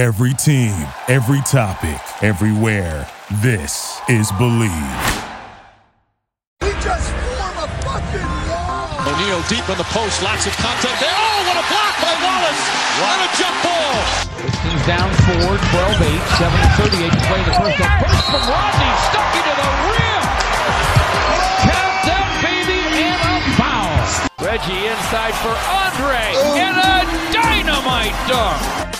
[0.00, 0.72] Every team,
[1.12, 3.04] every topic, everywhere.
[3.44, 5.04] This is Believe.
[6.64, 8.96] We just form a fucking wall.
[8.96, 11.12] O'Neal deep in the post, lots of contact there.
[11.12, 12.64] Oh, what a block by Wallace!
[12.96, 13.92] And a jump ball.
[14.40, 16.48] Pistons down four, 12 8, 7
[16.80, 17.76] 38 to play the first.
[17.76, 20.24] A burst from Rodney, stuck into the rim.
[21.68, 24.00] Count that baby and a foul.
[24.48, 26.24] Reggie inside for Andre
[26.56, 27.04] and a
[27.36, 28.99] dynamite dunk.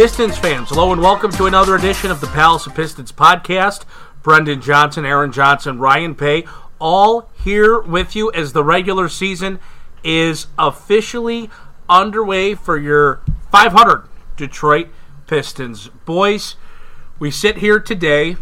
[0.00, 3.84] Pistons fans, hello and welcome to another edition of the Palace of Pistons podcast.
[4.22, 6.46] Brendan Johnson, Aaron Johnson, Ryan Paye,
[6.78, 9.60] all here with you as the regular season
[10.02, 11.50] is officially
[11.86, 13.20] underway for your
[13.52, 14.88] 500 Detroit
[15.26, 15.88] Pistons.
[16.06, 16.56] Boys,
[17.18, 18.36] we sit here today,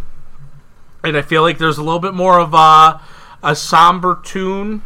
[1.03, 3.01] and I feel like there's a little bit more of a,
[3.43, 4.83] a somber tune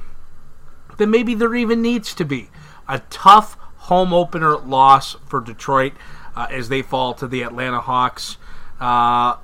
[0.97, 2.49] than maybe there even needs to be.
[2.89, 5.93] A tough home opener loss for Detroit
[6.37, 8.37] uh, as they fall to the Atlanta Hawks.
[8.81, 9.37] Uh,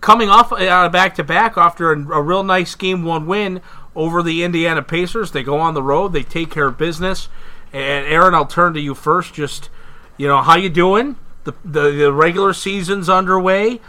[0.00, 3.60] coming off a back to back after a, a, real nice game one win
[3.94, 7.28] over the Indiana Pacers, they go on the road, they take care of business.
[7.72, 9.34] And Aaron, I'll turn to you first.
[9.34, 9.68] Just
[10.16, 11.16] you know, how you doing?
[11.44, 13.80] The the, the regular season's underway.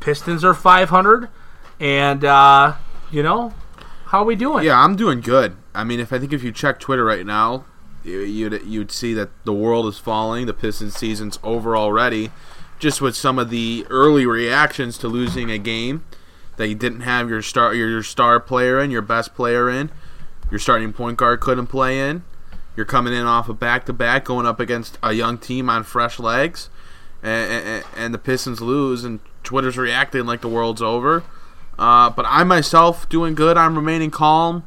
[0.00, 1.28] Pistons are 500,
[1.80, 2.74] and uh,
[3.10, 3.54] you know,
[4.06, 4.64] how are we doing?
[4.64, 5.56] Yeah, I'm doing good.
[5.74, 7.64] I mean, if I think if you check Twitter right now,
[8.06, 10.46] you'd you'd see that the world is falling.
[10.46, 12.30] The Pistons season's over already,
[12.78, 16.04] just with some of the early reactions to losing a game
[16.56, 19.90] that you didn't have your star your star player in, your best player in,
[20.50, 22.24] your starting point guard couldn't play in.
[22.76, 25.70] You're coming in off a of back to back, going up against a young team
[25.70, 26.68] on fresh legs,
[27.22, 31.24] and, and, and, the Pistons lose, and Twitter's reacting like the world's over.
[31.78, 33.56] Uh, but I myself doing good.
[33.56, 34.64] I'm remaining calm.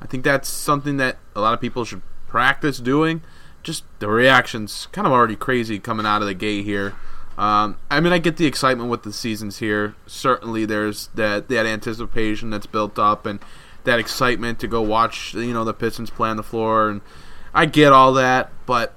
[0.00, 2.00] I think that's something that a lot of people should
[2.30, 3.22] practice doing.
[3.62, 6.94] Just the reactions kind of already crazy coming out of the gate here.
[7.36, 9.94] Um, I mean, I get the excitement with the seasons here.
[10.06, 13.40] Certainly, there's that that anticipation that's built up and
[13.84, 17.00] that excitement to go watch you know the Pistons play on the floor, and
[17.52, 18.50] I get all that.
[18.66, 18.94] But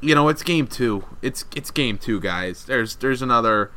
[0.00, 1.04] you know, it's game two.
[1.22, 2.64] It's it's game two, guys.
[2.64, 3.70] There's there's another.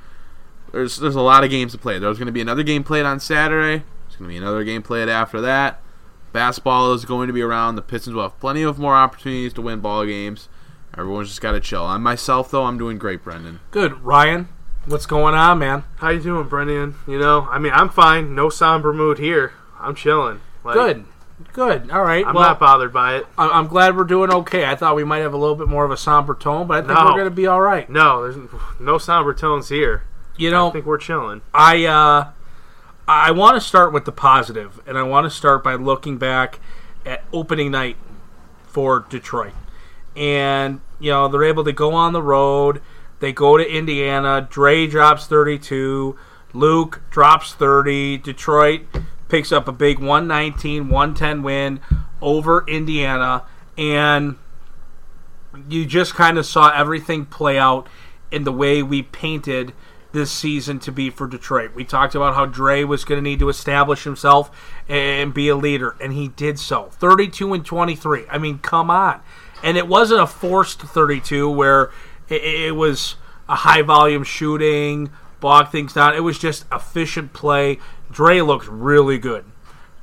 [0.71, 1.97] There's there's a lot of games to play.
[1.97, 3.83] There's going to be another game played on Saturday.
[4.07, 5.81] There's going to be another game played after that.
[6.33, 7.75] Basketball is going to be around.
[7.75, 10.49] The Pistons will have plenty of more opportunities to win ball games.
[10.97, 11.83] Everyone's just got to chill.
[11.83, 13.59] On myself, though, I'm doing great, Brendan.
[13.71, 14.49] Good, Ryan.
[14.85, 15.83] What's going on, man?
[15.97, 16.95] How you doing, Brendan?
[17.07, 18.33] You know, I mean, I'm fine.
[18.33, 19.53] No somber mood here.
[19.79, 20.39] I'm chilling.
[20.63, 21.05] Like, Good.
[21.53, 21.91] Good.
[21.91, 22.25] All right.
[22.25, 23.27] I'm well, not bothered by it.
[23.37, 24.65] I'm glad we're doing okay.
[24.65, 26.87] I thought we might have a little bit more of a somber tone, but I
[26.87, 27.05] think no.
[27.05, 27.87] we're going to be all right.
[27.89, 28.49] No, there's
[28.79, 30.03] no somber tones here.
[30.35, 31.41] You know, I think we're chilling.
[31.53, 32.31] I uh,
[33.07, 36.59] I want to start with the positive, and I want to start by looking back
[37.05, 37.95] at opening night
[38.67, 39.53] for Detroit.
[40.17, 42.81] And, you know, they're able to go on the road.
[43.21, 44.45] They go to Indiana.
[44.49, 46.17] Dre drops 32.
[46.53, 48.17] Luke drops 30.
[48.17, 48.81] Detroit
[49.29, 51.79] picks up a big 119 110 win
[52.21, 53.43] over Indiana.
[53.77, 54.35] And
[55.69, 57.87] you just kind of saw everything play out
[58.31, 59.73] in the way we painted
[60.11, 61.73] this season to be for Detroit.
[61.75, 64.49] We talked about how Dre was going to need to establish himself
[64.87, 66.85] and be a leader, and he did so.
[66.93, 68.25] 32 and 23.
[68.29, 69.21] I mean, come on.
[69.63, 71.91] And it wasn't a forced 32 where
[72.29, 73.15] it, was
[73.49, 75.09] a high volume shooting,
[75.39, 76.15] bog things down.
[76.15, 77.79] It was just efficient play.
[78.11, 79.45] Dre looked really good.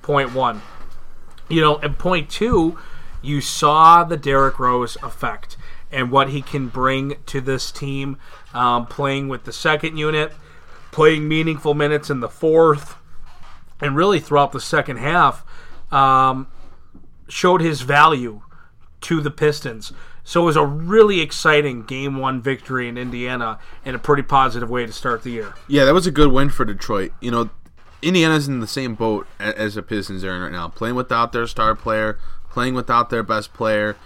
[0.02, 0.62] Point one.
[1.48, 2.78] You know, and point two,
[3.22, 5.56] you saw the Derrick Rose effect
[5.90, 8.16] and what he can bring to this team,
[8.54, 10.32] um, playing with the second unit,
[10.90, 12.96] playing meaningful minutes in the fourth,
[13.80, 15.44] and really throughout the second half,
[15.92, 16.46] um,
[17.28, 18.42] showed his value
[19.02, 19.92] to the Pistons.
[20.22, 24.70] So it was a really exciting game one victory in Indiana in a pretty positive
[24.70, 25.54] way to start the year.
[25.68, 27.12] Yeah, that was a good win for Detroit.
[27.20, 27.50] You know,
[28.00, 31.46] Indiana's in the same boat as the Pistons are in right now, playing without their
[31.46, 33.96] star player, playing without their best player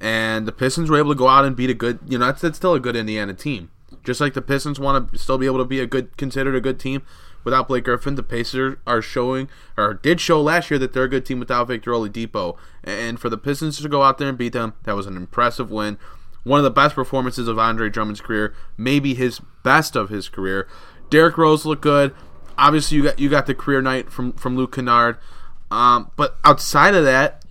[0.00, 2.42] and the Pistons were able to go out and beat a good, you know, that's,
[2.42, 3.70] that's still a good Indiana team.
[4.04, 6.60] Just like the Pistons want to still be able to be a good, considered a
[6.60, 7.02] good team
[7.42, 8.14] without Blake Griffin.
[8.14, 11.68] The Pacers are showing, or did show last year, that they're a good team without
[11.68, 12.56] Victor Oladipo.
[12.82, 15.70] And for the Pistons to go out there and beat them, that was an impressive
[15.70, 15.98] win.
[16.42, 20.68] One of the best performances of Andre Drummond's career, maybe his best of his career.
[21.08, 22.14] Derrick Rose looked good.
[22.58, 25.16] Obviously, you got you got the career night from from Luke Kennard.
[25.70, 27.44] Um, but outside of that,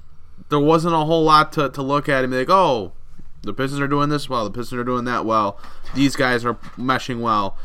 [0.50, 2.94] there wasn't a whole lot to, to look at and be like, oh,
[3.41, 5.59] the Pistons are doing this well, the Pistons are doing that well,
[5.95, 7.57] these guys are meshing well.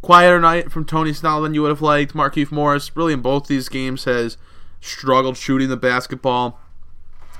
[0.00, 2.14] Quieter night from Tony Snell than you would have liked.
[2.14, 4.36] Markieff Morris, really in both these games, has
[4.80, 6.60] struggled shooting the basketball.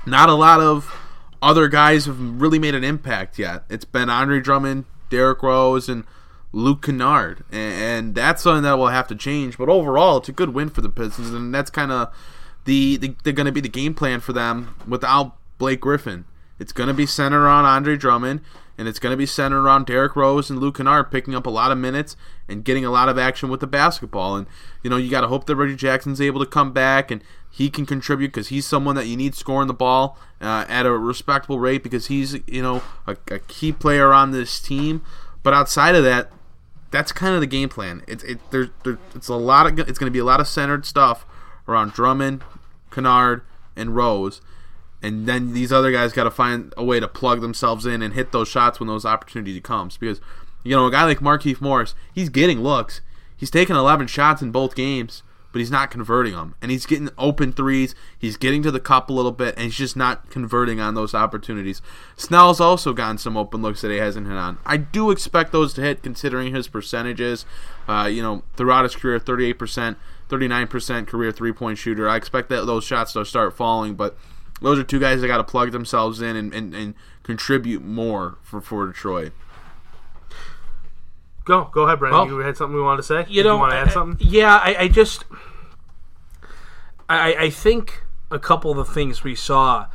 [0.05, 0.93] Not a lot of
[1.41, 3.63] other guys have really made an impact yet.
[3.69, 6.03] It's been Andre Drummond, Derrick Rose, and
[6.51, 9.57] Luke Kennard, and, and that's something that will have to change.
[9.57, 12.13] But overall, it's a good win for the Pistons, and that's kind of
[12.65, 16.25] the, the they're going to be the game plan for them without Blake Griffin.
[16.57, 18.41] It's going to be centered on Andre Drummond,
[18.79, 21.49] and it's going to be centered around Derrick Rose and Luke Kennard picking up a
[21.49, 22.15] lot of minutes
[22.47, 24.37] and getting a lot of action with the basketball.
[24.37, 24.47] And
[24.81, 27.21] you know, you got to hope that Reggie Jackson's able to come back and
[27.51, 30.91] he can contribute because he's someone that you need scoring the ball uh, at a
[30.93, 35.03] respectable rate because he's you know a, a key player on this team.
[35.43, 36.31] But outside of that,
[36.89, 38.01] that's kind of the game plan.
[38.07, 40.47] It's it there's there, it's a lot of it's going to be a lot of
[40.47, 41.25] centered stuff
[41.67, 42.45] around Drummond,
[42.91, 43.41] Kennard,
[43.75, 44.39] and Rose,
[45.01, 48.13] and then these other guys got to find a way to plug themselves in and
[48.13, 49.97] hit those shots when those opportunities comes.
[49.97, 50.19] Because
[50.63, 53.01] you know a guy like Markieff Morris, he's getting looks.
[53.35, 57.09] He's taken 11 shots in both games, but he's not converting them, and he's getting
[57.17, 57.95] open threes.
[58.17, 61.15] He's getting to the cup a little bit, and he's just not converting on those
[61.15, 61.81] opportunities.
[62.17, 64.57] Snell's also gotten some open looks that he hasn't hit on.
[64.65, 67.45] I do expect those to hit, considering his percentages.
[67.87, 69.95] Uh, you know, throughout his career, 38%,
[70.29, 72.07] 39% career three point shooter.
[72.07, 74.17] I expect that those shots to start falling, but
[74.61, 78.37] those are two guys that got to plug themselves in and, and, and contribute more
[78.41, 79.31] for, for Detroit.
[81.45, 82.19] Go, go ahead, Brendan.
[82.19, 83.25] Well, you had something we wanted to say?
[83.27, 84.27] You know, want to add I- something?
[84.27, 85.25] Yeah, I, I just,
[87.09, 89.87] I, I think a couple of the things we saw,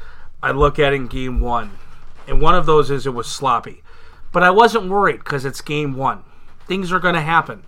[0.42, 1.78] I look at in game one,
[2.26, 3.82] and one of those is it was sloppy,
[4.32, 6.24] but I wasn't worried because it's game one.
[6.66, 7.62] Things are going to happen,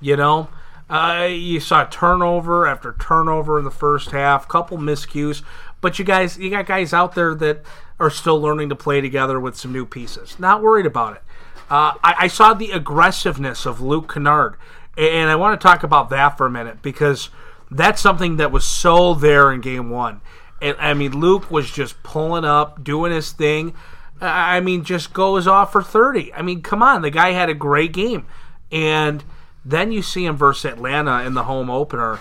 [0.00, 0.48] you know.
[0.90, 5.42] Uh, you saw turnover after turnover in the first half, couple miscues,
[5.82, 7.60] but you guys, you got guys out there that
[8.00, 10.38] are still learning to play together with some new pieces.
[10.38, 11.22] Not worried about it.
[11.70, 14.56] Uh, I, I saw the aggressiveness of Luke Kennard,
[14.96, 17.28] and I want to talk about that for a minute because
[17.70, 20.20] that's something that was so there in game one.
[20.60, 23.74] And I mean, Luke was just pulling up, doing his thing.
[24.20, 26.32] I I mean, just goes off for 30.
[26.34, 28.26] I mean, come on, the guy had a great game.
[28.70, 29.24] And
[29.64, 32.20] then you see him versus Atlanta in the home opener,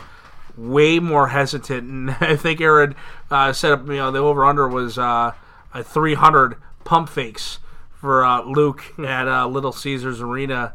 [0.58, 1.90] way more hesitant.
[1.92, 2.96] And I think Aaron
[3.30, 3.88] uh, up.
[3.88, 5.34] you know, the over under was uh,
[5.74, 7.60] a 300 pump fakes
[7.92, 10.74] for uh, Luke at uh, Little Caesars Arena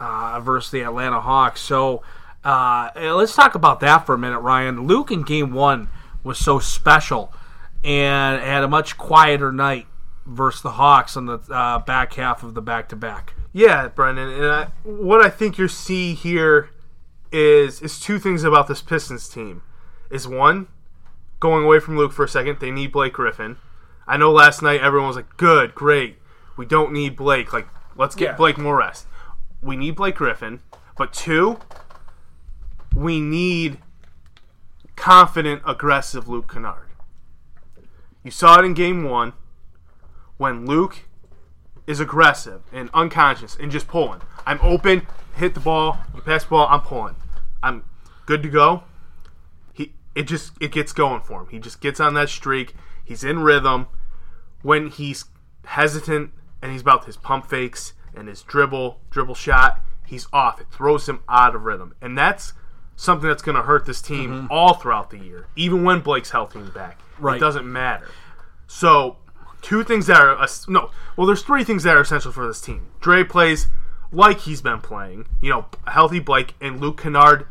[0.00, 1.60] uh, versus the Atlanta Hawks.
[1.60, 2.02] So
[2.44, 4.86] uh, let's talk about that for a minute, Ryan.
[4.86, 5.88] Luke in game one
[6.22, 7.32] was so special
[7.84, 9.86] and had a much quieter night
[10.26, 11.38] versus the Hawks on the
[11.86, 13.34] back half of the back to back.
[13.52, 14.30] Yeah, Brendan.
[14.30, 16.68] And I, what I think you see here
[17.36, 19.62] is is two things about this Pistons team.
[20.10, 20.68] Is one,
[21.38, 23.58] going away from Luke for a second, they need Blake Griffin.
[24.06, 26.18] I know last night everyone was like, "Good, great.
[26.56, 27.52] We don't need Blake.
[27.52, 28.36] Like, let's get Yeah.
[28.36, 29.06] Blake more rest."
[29.60, 30.60] We need Blake Griffin,
[30.96, 31.58] but two,
[32.94, 33.78] we need
[34.94, 36.88] confident, aggressive Luke Kennard.
[38.22, 39.34] You saw it in game one
[40.36, 41.04] when Luke
[41.86, 44.20] is aggressive and unconscious and just pulling.
[44.46, 47.16] I'm open, hit the ball, you pass the ball, I'm pulling.
[47.66, 47.84] I'm
[48.26, 48.84] good to go.
[49.72, 51.48] He it just it gets going for him.
[51.50, 52.74] He just gets on that streak.
[53.04, 53.88] He's in rhythm.
[54.62, 55.26] When he's
[55.64, 56.32] hesitant
[56.62, 60.60] and he's about his pump fakes and his dribble, dribble shot, he's off.
[60.60, 61.94] It throws him out of rhythm.
[62.00, 62.52] And that's
[62.96, 64.46] something that's going to hurt this team mm-hmm.
[64.50, 66.98] all throughout the year, even when Blake's healthy and back.
[67.18, 67.36] Right.
[67.36, 68.08] It doesn't matter.
[68.66, 69.18] So,
[69.62, 70.90] two things that are no.
[71.16, 72.88] Well, there's three things that are essential for this team.
[73.00, 73.68] Dre plays
[74.10, 75.26] like he's been playing.
[75.40, 77.46] You know, healthy Blake and Luke Kennard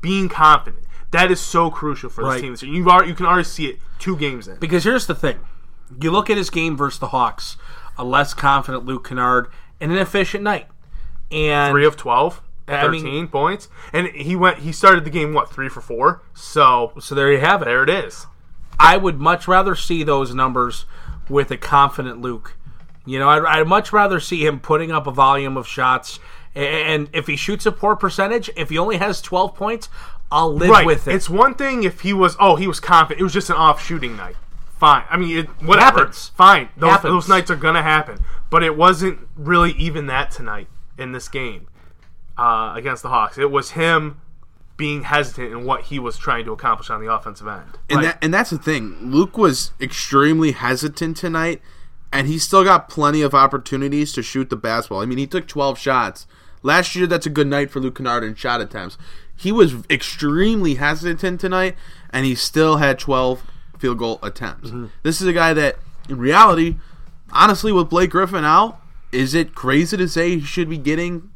[0.00, 0.84] being confident.
[1.10, 2.40] That is so crucial for this Right.
[2.40, 2.56] team.
[2.56, 4.56] So you've already, you can already see it two games in.
[4.58, 5.38] Because here's the thing:
[6.00, 7.56] you look at his game versus the Hawks,
[7.96, 9.48] a less confident Luke Kennard,
[9.80, 10.66] and an efficient night.
[11.30, 14.58] And Three of 12, I 13 mean- points, and he went.
[14.58, 16.22] He started the game what three for four.
[16.34, 17.66] So so there you have it.
[17.66, 18.26] there it is.
[18.80, 20.84] I would much rather see those numbers
[21.28, 22.54] with a confident Luke.
[23.04, 26.20] You know, I'd, I'd much rather see him putting up a volume of shots.
[26.58, 29.88] A- And if he shoots a poor percentage, if he only has 12 points,
[30.30, 30.84] I'll live Right.
[30.86, 31.14] with it.
[31.14, 32.36] It's one thing if he was.
[32.38, 33.20] Oh, he was confident.
[33.20, 34.36] It was just an off shooting night.
[34.78, 35.04] Fine.
[35.10, 35.98] I mean, it, whatever.
[36.00, 36.30] Happens.
[36.36, 36.68] Fine.
[36.76, 37.12] Those, Happens.
[37.12, 38.18] those nights are gonna happen.
[38.50, 41.66] But it wasn't really even that tonight in this game
[42.36, 43.38] uh, against the Hawks.
[43.38, 44.20] It was him
[44.76, 47.78] being hesitant in what he was trying to accomplish on the offensive end.
[47.90, 48.96] And that and that's the thing.
[49.00, 51.60] Luke was extremely hesitant tonight,
[52.12, 55.00] and he still got plenty of opportunities to shoot the basketball.
[55.00, 56.26] I mean, he took 12 shots.
[56.62, 58.98] Last year, that's a good night for Luke Kennard in shot attempts.
[59.34, 61.76] He was extremely hesitant tonight,
[62.10, 63.42] and he still had 12
[63.78, 64.68] field goal attempts.
[64.68, 64.86] Mm-hmm.
[65.02, 65.76] This is a guy that,
[66.08, 66.76] in reality,
[67.32, 68.80] honestly, with Blake Griffin out,
[69.12, 71.30] is it crazy to say he should be getting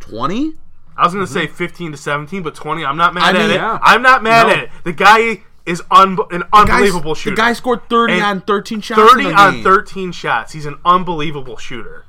[0.00, 0.54] 20?
[0.96, 1.32] I was gonna mm-hmm.
[1.32, 2.84] say 15 to 17, but 20.
[2.84, 3.54] I'm not mad I at mean- it.
[3.54, 3.78] Yeah.
[3.82, 4.52] I'm not mad No.
[4.52, 4.70] at it.
[4.84, 7.34] The guy is un- an unbelievable shooter.
[7.34, 9.00] The guy scored 30 And on 13 shots.
[9.00, 9.64] in 30 the on game.
[9.64, 10.52] 13 shots.
[10.52, 12.04] He's an unbelievable shooter.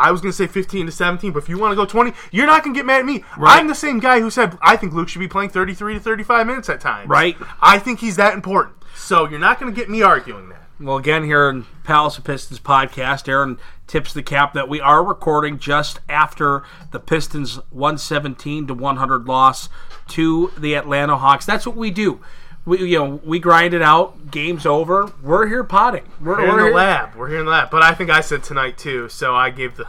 [0.00, 2.12] I was going to say 15 to 17, but if you want to go 20,
[2.32, 3.24] you're not going to get mad at me.
[3.36, 6.46] I'm the same guy who said I think Luke should be playing 33 to 35
[6.46, 7.08] minutes at times.
[7.08, 7.36] Right.
[7.60, 8.76] I think he's that important.
[8.96, 10.60] So you're not going to get me arguing that.
[10.80, 15.04] Well, again, here in Palace of Pistons podcast, Aaron tips the cap that we are
[15.04, 19.68] recording just after the Pistons 117 to 100 loss
[20.08, 21.44] to the Atlanta Hawks.
[21.44, 22.20] That's what we do.
[22.66, 24.30] We, you know, we grind it out.
[24.30, 25.12] Game's over.
[25.22, 26.04] We're here potting.
[26.20, 27.14] We're, We're in we're the here- lab.
[27.14, 27.70] We're here in the lab.
[27.70, 29.86] But I think I said tonight too, so I gave the,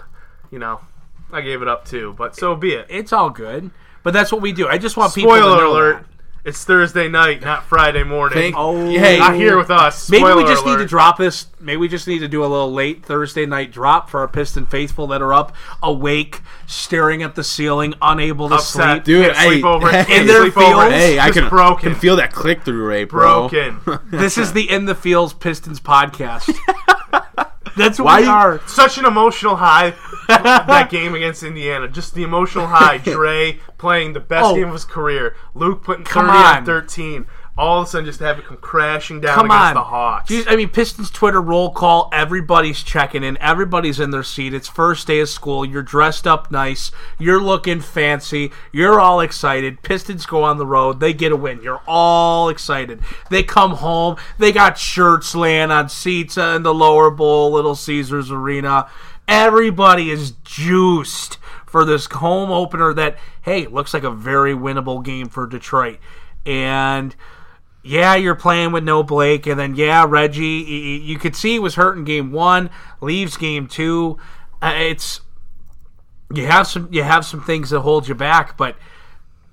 [0.49, 0.79] you know,
[1.31, 2.15] I gave it up too.
[2.17, 2.87] But so be it.
[2.89, 3.71] It's all good.
[4.03, 4.67] But that's what we do.
[4.67, 5.97] I just want people to Spoiler alert.
[5.97, 6.05] that.
[6.43, 8.35] It's Thursday night, not Friday morning.
[8.35, 10.09] Thank- Oh, Hey, not here with us.
[10.09, 11.45] Maybe we Spoiler just need to drop this.
[11.59, 14.65] Maybe we just need to do a little late Thursday night drop for our Piston
[14.65, 18.91] faithful that are up, awake, staring at the ceiling, unable to upset.
[18.91, 19.03] sleep.
[19.03, 20.07] Dude, Can't hey, sleep over it.
[20.07, 20.89] hey, in their sleep over it.
[20.89, 21.91] fields, Hey, I can, broken.
[21.91, 23.47] can feel that click through rate, bro.
[23.47, 23.79] broken.
[24.09, 26.51] This is the In the Fields Pistons podcast.
[27.77, 28.61] That's what Why we you- are.
[28.67, 29.93] Such an emotional high
[30.37, 31.87] that game against Indiana.
[31.87, 32.97] Just the emotional high.
[33.03, 34.55] Dre playing the best Oh.
[34.55, 35.35] game of his career.
[35.53, 36.65] Luke putting Come 30 on on.
[36.65, 37.25] 13.
[37.57, 39.73] All of a sudden, just have it come crashing down Come against on.
[39.75, 40.31] the Hawks.
[40.31, 42.09] Jeez, I mean, Pistons Twitter roll call.
[42.13, 43.37] Everybody's checking in.
[43.39, 44.53] Everybody's in their seat.
[44.53, 45.65] It's first day of school.
[45.65, 46.91] You're dressed up nice.
[47.19, 48.51] You're looking fancy.
[48.71, 49.83] You're all excited.
[49.83, 51.01] Pistons go on the road.
[51.01, 51.61] They get a win.
[51.61, 53.01] You're all excited.
[53.29, 54.15] They come home.
[54.39, 58.89] They got shirts laying on seats in the lower bowl, Little Caesars Arena.
[59.31, 65.29] Everybody is juiced for this home opener that, hey, looks like a very winnable game
[65.29, 65.99] for Detroit.
[66.45, 67.15] And
[67.81, 71.01] yeah, you're playing with no Blake, and then yeah, Reggie.
[71.03, 72.69] You could see he was hurt in game one,
[72.99, 74.17] leaves game two.
[74.61, 75.21] Uh, It's
[76.33, 78.75] you have some you have some things that hold you back, but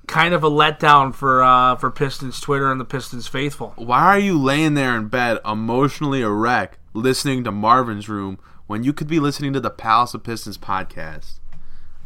[0.06, 3.75] kind of a letdown for uh, for Pistons Twitter and the Pistons faithful.
[3.76, 8.84] Why are you laying there in bed, emotionally a wreck, listening to Marvin's Room when
[8.84, 11.40] you could be listening to the Palace of Pistons podcast?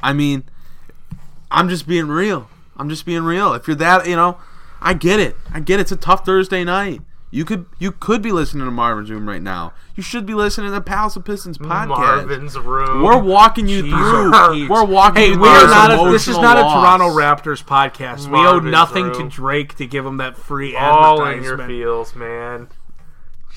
[0.03, 0.45] I mean,
[1.51, 2.49] I'm just being real.
[2.79, 3.53] I'm just being real.
[3.53, 4.39] If you're that, you know,
[4.81, 5.37] I get it.
[5.53, 5.83] I get it.
[5.83, 7.03] It's a tough Thursday night.
[7.35, 9.73] You could you could be listening to Marvin's Room right now.
[9.97, 11.89] You should be listening to the Palace of Pistons podcast.
[11.89, 13.03] Marvin's room.
[13.03, 14.69] We're walking you through.
[14.69, 16.09] We're walking Hey, you we are not.
[16.09, 16.61] A, this is not a.
[16.61, 18.29] Toronto Raptors podcast.
[18.31, 19.31] We owe nothing room.
[19.31, 22.69] to Drake to give him that free all in your feels, man.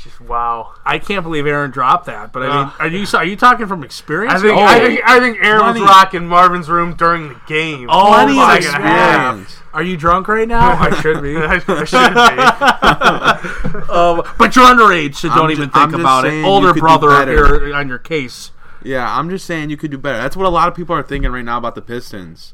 [0.06, 0.72] Just wow.
[0.86, 2.32] I can't believe Aaron dropped that.
[2.32, 2.74] But I mean, Ugh.
[2.80, 4.36] are you are you talking from experience?
[4.36, 4.64] I think Oh.
[4.64, 7.90] I think I think Aaron was rocking Marvin's room during the game.
[7.92, 9.36] Oh Plenty my of God.
[9.42, 9.60] experience.
[9.74, 10.74] Are you drunk right now?
[10.80, 11.36] I should be.
[11.38, 13.86] I, I should be.
[13.96, 16.30] Um, but you're underage, so don't I'm even think I'm just about it.
[16.30, 17.66] saying you Older could do brother better.
[17.66, 18.52] here on your case.
[18.84, 20.18] Yeah, I'm just saying you could do better.
[20.18, 22.54] That's what a lot of people are thinking right now about the Pistons.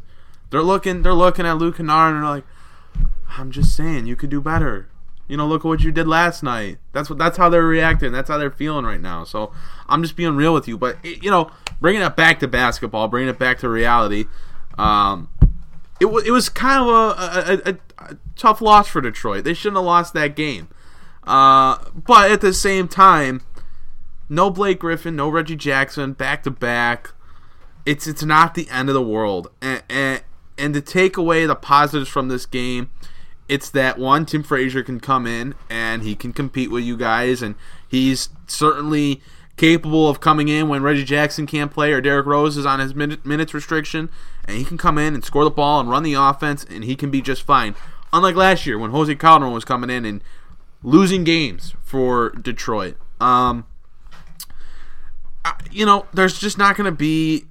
[0.50, 2.43] They're looking, they're looking at Luke Kennard and they're like,
[3.38, 4.88] "I'm just saying you could do better."
[5.31, 6.79] You know, look at what you did last night.
[6.91, 7.17] That's what.
[7.17, 8.11] That's how they're reacting.
[8.11, 9.23] That's how they're feeling right now.
[9.23, 9.53] So
[9.88, 10.77] I'm just being real with you.
[10.77, 14.25] But it, you know, bringing it back to basketball, bringing it back to reality.
[14.77, 15.29] Um,
[16.01, 19.45] it was it was kind of a, a, a, a tough loss for Detroit.
[19.45, 20.67] They shouldn't have lost that game.
[21.23, 23.41] Uh, but at the same time,
[24.27, 27.11] no Blake Griffin, no Reggie Jackson, back to back.
[27.85, 30.23] It's it's not the end of the world, and, and
[30.57, 32.91] and to take away the positives from this game,
[33.51, 37.41] it's that one Tim Frazier can come in and he can compete with you guys,
[37.41, 37.55] and
[37.86, 39.22] he's certainly
[39.58, 42.96] capable of coming in when Reggie Jackson can't play or Derrick Rose is on his
[42.96, 44.10] minute, minutes restriction,
[44.46, 46.96] and he can come in and score the ball and run the offense, and he
[46.96, 47.75] can be just fine.
[48.13, 50.24] Unlike last year when Jose Calderon was coming in and
[50.81, 52.96] losing games for Detroit.
[53.20, 53.65] Um,
[55.70, 57.48] you know, there's just not going to be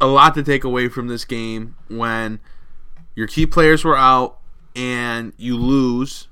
[0.00, 2.40] a lot to take away from this game when
[3.14, 4.38] your key players were out
[4.74, 6.28] and you lose.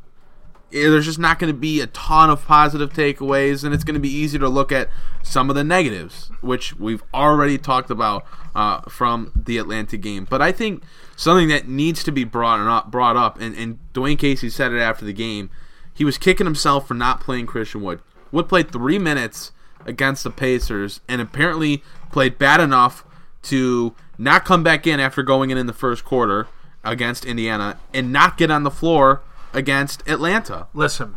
[0.72, 3.94] Eh, There's just not going to be a ton of positive takeaways, and it's going
[3.94, 4.88] to be easy to look at
[5.22, 10.26] some of the negatives, which we've already talked about uh, from the Atlanta game.
[10.28, 10.82] But I think
[11.16, 14.78] something that needs to be brought up, brought up, and, and Dwane Casey said it
[14.80, 15.50] after the game.
[15.92, 18.00] He was kicking himself for not playing Christian Wood.
[18.32, 19.52] Wood played three minutes
[19.84, 21.82] against the Pacers, and apparently
[22.12, 23.04] played bad enough
[23.42, 26.46] to not come back in after going in in the first quarter
[26.84, 29.22] against Indiana and not get on the floor
[29.52, 30.66] against Atlanta.
[30.74, 31.16] Listen,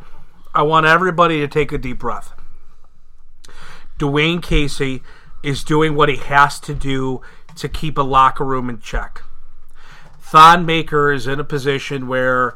[0.53, 2.33] I want everybody to take a deep breath.
[3.99, 5.03] Dwane Casey
[5.43, 7.21] is doing what he has to do
[7.55, 9.23] to keep a locker room in check.
[10.19, 12.55] Thon Maker is in a position where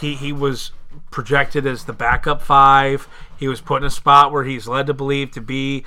[0.00, 0.72] he he was
[1.10, 3.08] projected as the backup five.
[3.40, 5.82] He was put in a spot where he's led to believe to be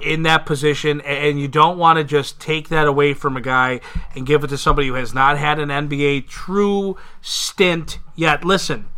[0.00, 3.80] in that position, and you don't want to just take that away from a guy
[4.14, 8.42] and give it to somebody who has not had an NBA true stint yet.
[8.42, 8.88] Listen,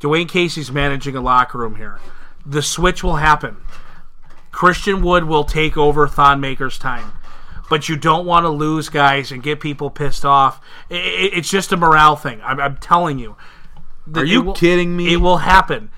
[0.00, 2.00] Dwane Casey's managing a locker room here.
[2.44, 3.58] The switch will happen.
[4.50, 7.12] Christian Wood will take over Thon Maker's time.
[7.70, 10.60] But you don't want to lose guys and get people pissed off.
[10.90, 12.40] It's just a morale thing.
[12.42, 13.36] I'm, I'm telling you.
[14.14, 15.12] Are you will- kidding me?
[15.12, 15.90] It will happen.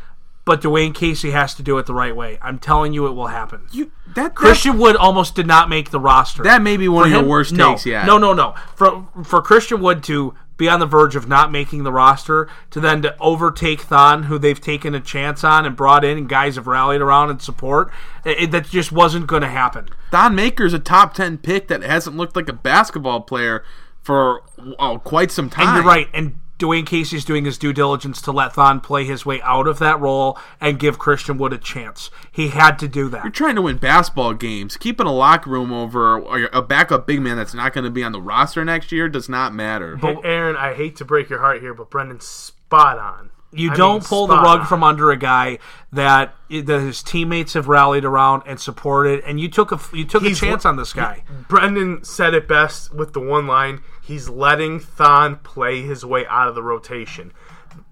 [0.49, 2.39] But Dwane Casey has to do it the right way.
[2.41, 3.67] I'm telling you, it will happen.
[3.71, 6.43] You, that, Christian Wood almost did not make the roster.
[6.43, 8.07] That may be one For of your worst no, takes yet.
[8.07, 8.55] No, no, no.
[8.75, 12.81] For for Christian Wood to be on the verge of not making the roster, to
[12.81, 16.57] then to overtake Thon, who they've taken a chance on and brought in, and guys
[16.57, 17.93] have rallied around and support,
[18.25, 19.91] it, it- that just wasn't going to happen.
[20.11, 23.63] Thon Maker's a top 10 pick that hasn't looked like a basketball player
[24.01, 24.43] for
[24.79, 25.69] oh, quite some time.
[25.69, 26.09] And you're right.
[26.15, 29.79] And Dwane Casey's doing his due diligence to let Thon play his way out of
[29.79, 32.11] that role and give Christian Wood a chance.
[32.33, 33.23] He had to do that.
[33.23, 34.77] You're trying to win basketball games.
[34.77, 38.13] Keeping a locker room over a backup big man that's not going to be on
[38.13, 39.97] the roster next year does not matter.
[39.99, 43.31] Hey, Aaron, I hate to break your heart here, but Brendan's spot on.
[43.51, 45.59] You I don't mean, pull the rug from under a guy
[45.93, 50.23] that that his teammates have rallied around and supported, and you took a you took
[50.23, 51.25] He's a chance on this guy.
[51.49, 53.83] Brendan said it best with the one line.
[54.03, 57.33] He's letting Thon play his way out of the rotation.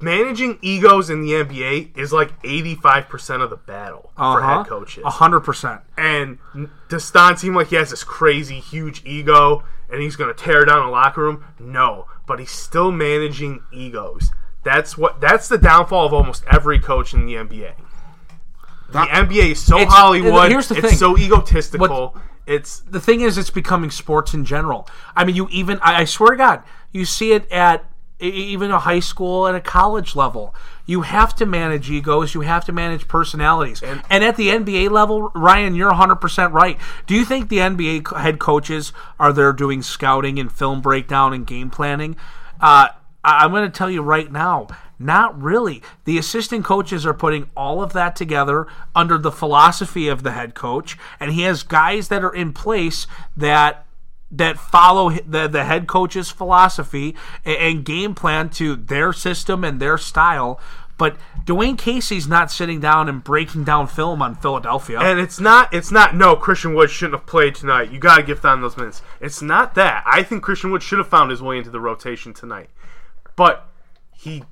[0.01, 4.59] Managing egos in the NBA is like 85% of the battle for Uh-huh.
[4.59, 5.05] head coaches.
[5.07, 5.81] A hundred percent.
[5.97, 6.39] And
[6.89, 10.65] does Thon seem like he has this crazy, huge ego and he's going to tear
[10.67, 11.45] down a locker room?
[11.59, 14.33] No, but he's still managing egos.
[14.67, 15.21] That's what.
[15.21, 17.73] That's the downfall of almost every coach in the NBA.
[18.91, 20.51] The NBA is so It's- Hollywood.
[20.51, 20.97] here's the it's thing.
[20.99, 21.89] so egotistical.
[21.89, 24.89] What- it's The thing is, it's becoming sports in general.
[25.17, 27.85] I mean, you even I, I swear to God, you see it at
[28.19, 30.53] even a high school and a college level.
[30.85, 32.35] You have to manage egos.
[32.35, 33.83] You have to manage personalities.
[33.83, 36.79] And, at the NBA level, Ryan, you're 100% right.
[37.07, 41.47] Do you think the NBA head coaches are there doing scouting and film breakdown and
[41.47, 42.17] game planning?
[42.61, 42.89] Uh,
[43.27, 44.69] I- I'm going to tell you right now,
[44.99, 45.83] not really.
[46.05, 50.55] The assistant coaches are putting all of that together under the philosophy of the head
[50.55, 53.07] coach, and he has guys that are in place
[53.37, 53.83] that
[54.29, 59.79] that follow the, the head coach's philosophy and, and game plan to their system and
[59.81, 60.59] their style.
[60.99, 64.99] But Dwane Casey's not sitting down and breaking down film on Philadelphia.
[64.99, 67.93] And it's not it's not no Christian Wood shouldn't have played tonight.
[67.93, 69.03] You got to give Thon those minutes.
[69.21, 70.03] It's not that.
[70.07, 72.71] I think Christian Wood should have found his way into the rotation tonight.
[73.37, 73.69] But
[74.13, 74.43] he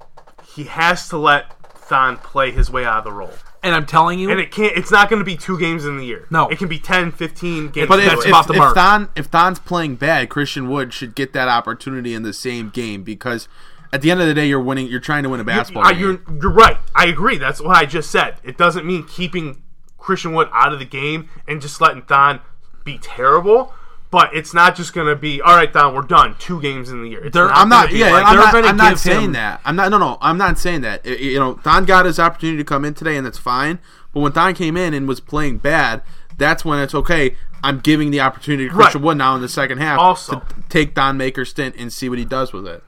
[0.54, 3.32] he has to let Thon play his way out of the role.
[3.62, 5.96] and I'm telling you, And it can't it's not going to be two games in
[5.98, 6.26] the year.
[6.30, 6.48] No.
[6.48, 7.88] It can be 10, 15 games.
[7.88, 8.34] But in if, the That's if, year.
[8.34, 8.74] about the if mark.
[8.74, 13.02] Thon if Thon's playing bad, Christian Wood should get that opportunity in the same game
[13.02, 13.48] because
[13.92, 14.86] at the end of the day, you're winning.
[14.88, 16.00] You're trying to win a basketball I- game.
[16.00, 16.78] you're, you're right.
[16.94, 17.38] I agree.
[17.38, 18.36] That's what I just said.
[18.42, 19.62] It doesn't mean keeping
[19.98, 22.40] Christian Wood out of the game and just letting Thon
[22.84, 23.72] be terrible.
[24.14, 25.72] But it's not just going to be all right.
[25.72, 26.36] Thon, we're done.
[26.38, 27.28] Two games in the year.
[27.30, 27.90] They're- I'm not.
[27.90, 28.54] Yeah, like- I'm not.
[28.64, 29.60] I'm not saying him- that.
[29.64, 29.90] I'm not.
[29.90, 30.18] No, no.
[30.20, 31.00] I'm not saying that.
[31.04, 33.80] I- you know, Thon got his opportunity to come in today, and that's fine.
[34.12, 36.00] But when Thon came in and was playing bad,
[36.38, 37.36] that's when it's okay.
[37.64, 39.06] I'm giving the opportunity to Christian Right.
[39.08, 42.18] Wood now in the second half Also- to take Thon Maker's stint and see what
[42.18, 42.84] he does with it.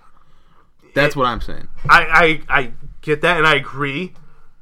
[0.94, 1.66] That's what I'm saying.
[1.90, 4.14] I, I I get that and I agree,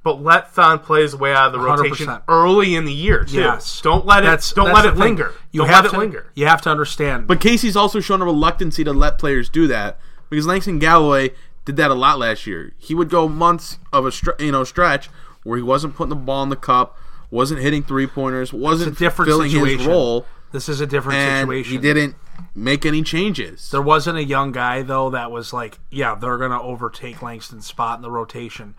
[0.05, 1.79] but let Thon play his way out of the 100%.
[1.83, 3.39] rotation early in the year too.
[3.41, 5.01] yes, Don't let it That's- don't that's let the it thing.
[5.01, 5.33] linger.
[5.51, 6.31] You don't have let to it linger.
[6.35, 7.27] You have to understand.
[7.27, 9.99] But Casey's also shown a reluctancy to let players do that
[10.31, 11.31] because Langston Galloway
[11.65, 12.73] did that a lot last year.
[12.79, 15.09] He would go months of a stre- you know stretch
[15.43, 16.97] where he wasn't putting the ball in the cup,
[17.31, 19.79] wasn't hitting three pointers, wasn't different filling situation.
[19.79, 21.73] his role, This is a different and situation.
[21.73, 22.15] he didn't
[22.55, 23.71] make any changes.
[23.71, 27.99] There wasn't a young guy though that was like, yeah, they're gonna overtake Langston's spot
[27.99, 28.75] in the rotation.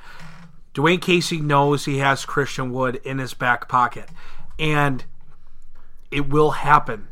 [0.75, 4.09] Dwane Casey knows he has Christian Wood in his back pocket,
[4.59, 5.05] and
[6.11, 7.07] it will happen.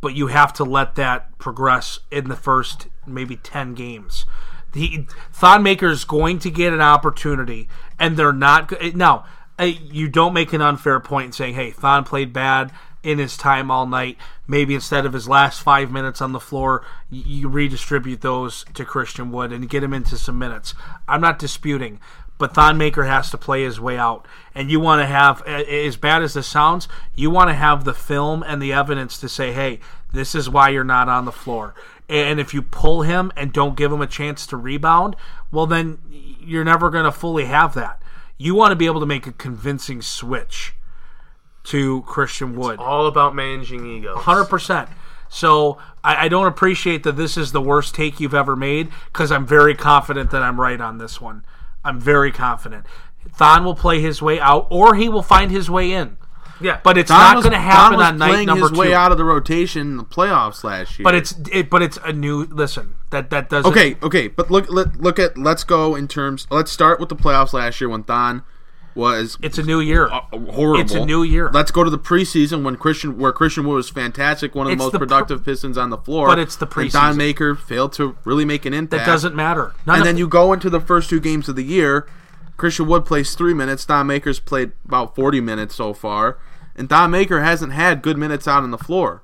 [0.00, 4.26] But you have to let that progress in the first maybe ten games.
[4.74, 7.68] He Thon is going to get an opportunity,
[8.00, 9.26] and they're not now.
[9.60, 12.72] You don't make an unfair point saying, "Hey, Thon played bad
[13.04, 14.16] in his time all night.
[14.48, 19.30] Maybe instead of his last five minutes on the floor, you redistribute those to Christian
[19.30, 20.74] Wood and get him into some minutes."
[21.06, 22.00] I'm not disputing,
[22.42, 25.96] but Thon Maker has to play his way out, and you want to have, as
[25.96, 29.52] bad as this sounds, you want to have the film and the evidence to say,
[29.52, 29.78] "Hey,
[30.12, 31.72] this is why you're not on the floor."
[32.08, 35.14] And if you pull him and don't give him a chance to rebound,
[35.52, 38.02] well, then you're never going to fully have that.
[38.38, 40.74] You want to be able to make a convincing switch
[41.62, 42.80] to Christian Wood.
[42.80, 44.18] All about managing egos.
[44.18, 44.88] Hundred percent.
[45.28, 49.30] So I, I don't appreciate that this is the worst take you've ever made because
[49.30, 51.44] I'm very confident that I'm right on this one.
[51.84, 52.86] I'm very confident.
[53.34, 56.16] Thon will play his way out, or he will find his way in.
[56.60, 56.80] Yeah.
[56.84, 59.18] but it's Thon not going to happen on night playing number his way out of
[59.18, 61.04] the rotation in the playoffs last year.
[61.04, 64.28] but it's it, but it's a new listen that that doesn't okay, okay.
[64.28, 66.46] But look, let, look at let's go in terms.
[66.50, 68.42] Let's start with the playoffs last year when Thon
[68.94, 70.08] was It's a new year.
[70.08, 70.80] uh, horrible.
[70.80, 71.50] It's a new year.
[71.52, 74.76] Let's go to the preseason when Christian, where Christian Wood was fantastic, one of the
[74.76, 76.26] most the pr- productive Pistons on the floor.
[76.26, 77.16] But it's the And Thon preseason.
[77.16, 79.06] Maker failed to really make an impact.
[79.06, 79.74] that doesn't matter.
[79.86, 82.06] None and then you go into the first two games of the year.
[82.56, 83.84] Christian Wood plays three minutes.
[83.84, 86.38] Thon Maker's played about forty minutes so far,
[86.76, 89.22] and Thon Maker hasn't had good minutes out on the floor.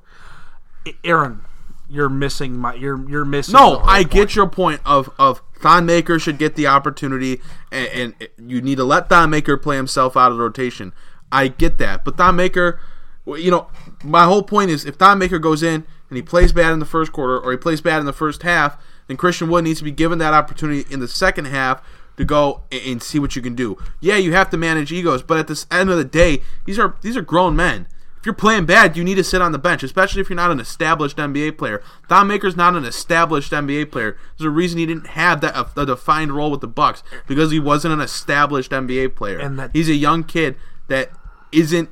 [1.04, 1.42] Aaron,
[1.88, 2.74] you're missing my.
[2.74, 3.52] You're you're missing.
[3.52, 4.10] No, I point.
[4.10, 7.40] get your point of of Thon Maker should get the opportunity,
[7.72, 10.92] and, and you need to let Thon Maker play himself out of the rotation.
[11.30, 12.80] I get that, but Thon Maker,
[13.26, 13.68] you know,
[14.02, 16.86] my whole point is if Thon Maker goes in and he plays bad in the
[16.86, 19.84] first quarter or he plays bad in the first half, then Christian Wood needs to
[19.84, 21.82] be given that opportunity in the second half
[22.16, 23.76] to go and, and see what you can do.
[24.00, 26.96] Yeah, you have to manage egos, but at the end of the day, these are
[27.02, 27.88] these are grown men.
[28.18, 30.50] If you're playing bad, you need to sit on the bench, especially if you're not
[30.50, 31.82] an established NBA player.
[32.08, 34.16] Thon Maker's not an established NBA player.
[34.36, 37.52] There's a reason he didn't have that a, a defined role with the Bucks because
[37.52, 39.38] he wasn't an established NBA player.
[39.38, 40.56] And that- he's a young kid
[40.88, 41.10] that
[41.52, 41.90] isn't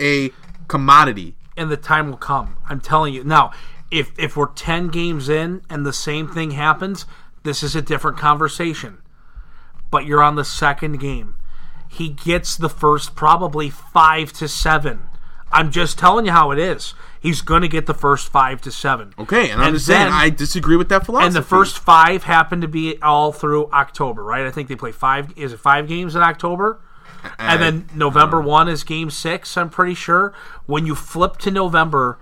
[0.00, 0.30] a
[0.68, 1.34] commodity.
[1.56, 2.58] and the time will come.
[2.68, 3.24] I'm telling you.
[3.24, 3.50] Now,
[3.90, 7.06] if if we're 10 games in and the same thing happens,
[7.44, 8.98] this is a different conversation.
[9.90, 11.36] But you're on the second game.
[11.88, 15.08] He gets the first probably 5 to 7.
[15.52, 16.94] I'm just telling you how it is.
[17.20, 19.14] He's going to get the first 5 to 7.
[19.18, 21.26] Okay, and I'm And just saying I disagree with that philosophy.
[21.26, 24.46] And the first 5 happen to be all through October, right?
[24.46, 26.80] I think they play 5 is it 5 games in October?
[27.38, 29.56] and uh, then November one is Game Six.
[29.56, 30.32] I'm pretty sure.
[30.66, 32.18] When you flip to November,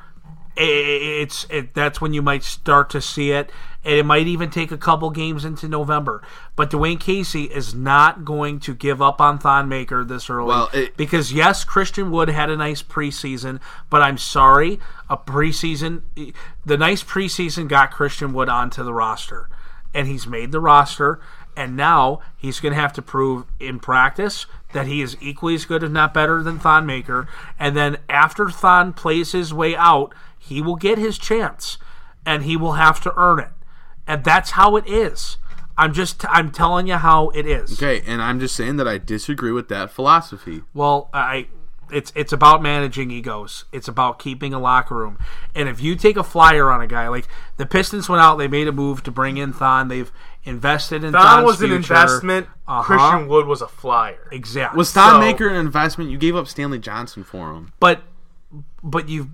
[0.57, 3.51] it's it, that's when you might start to see it,
[3.85, 6.23] and it might even take a couple games into November.
[6.57, 10.49] But Dwane Casey is not going to give up on Thon Maker this early.
[10.49, 14.79] Well, it- because yes, Christian Wood had a nice preseason, but I'm sorry,
[15.11, 16.03] a preseason,
[16.65, 19.49] the nice preseason got Christian Wood onto the roster,
[19.93, 21.21] and he's made the roster,
[21.57, 25.65] and now he's going to have to prove in practice that he is equally as
[25.65, 27.29] good, if not better, than Thon Maker,
[27.61, 30.13] and then after Thon plays his way out,
[30.45, 31.79] he will get his chance,
[32.27, 33.51] and he will have to earn it,
[34.07, 35.39] and that's how it is.
[35.77, 37.73] I'm just I'm telling you how it is.
[37.75, 40.63] okay, and I'm just saying that I disagree with that philosophy.
[40.73, 41.49] Well, I
[41.91, 43.65] it's it's about managing egos.
[43.73, 45.19] It's about keeping a locker room.
[45.55, 47.27] And if you take a flyer on a guy like
[47.57, 49.89] the Pistons went out, they made a move to bring in Thon.
[49.89, 50.11] They've
[50.45, 52.47] invested in Thon Thon's was an investment.
[52.69, 52.83] Uh-huh.
[52.83, 54.29] Christian Wood was a flyer.
[54.33, 54.79] Exactly.
[54.79, 56.09] Was Thon So- Maker an investment?
[56.11, 57.73] You gave up Stanley Johnson for him.
[57.81, 58.03] but
[58.85, 59.31] but you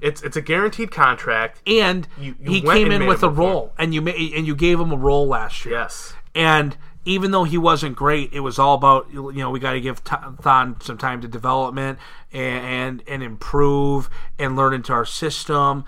[0.00, 1.60] It's it's a guaranteed contract.
[1.66, 3.48] and You- you he came in with a a move for him.
[3.50, 5.74] role and you ma- and you gave him a role last year.
[5.74, 6.14] Yes.
[6.34, 9.80] And even though he wasn't great, it was all about you know we got to
[9.80, 11.98] give Thon some time to development
[12.32, 15.84] and, and and improve and learn into our system.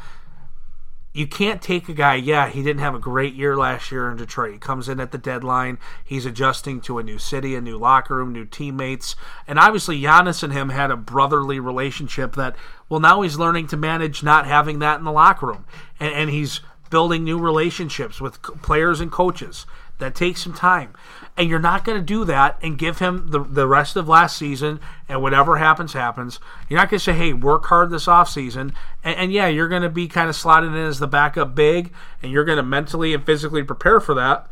[1.17, 2.17] You can't take a guy.
[2.17, 4.53] Yeah, he didn't have a great year last year in Detroit.
[4.53, 5.79] He comes in at the deadline.
[6.05, 9.17] He's adjusting to a new city, a new locker room, new teammates,
[9.49, 12.35] and obviously Giannis and him had a brotherly relationship.
[12.35, 12.55] That
[12.91, 15.65] well, now he's learning to manage not having that in the locker room,
[15.99, 19.65] and, and he's building new relationships with players and coaches.
[19.99, 20.93] That takes some time.
[21.37, 24.39] And you're not going to do that and give him the, the rest of last
[24.39, 26.41] season and whatever happens, happens.
[26.69, 28.75] You're not going to say, hey, work hard this offseason.
[29.05, 31.93] And, and yeah, you're going to be kind of slotted in as the backup big
[32.23, 34.49] and you're going to mentally and physically prepare for that.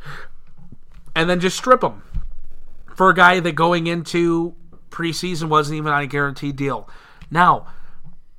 [1.16, 2.02] And then just strip him
[2.94, 4.54] for a guy that going into
[4.90, 6.88] preseason wasn't even on a guaranteed deal.
[7.30, 7.66] Now,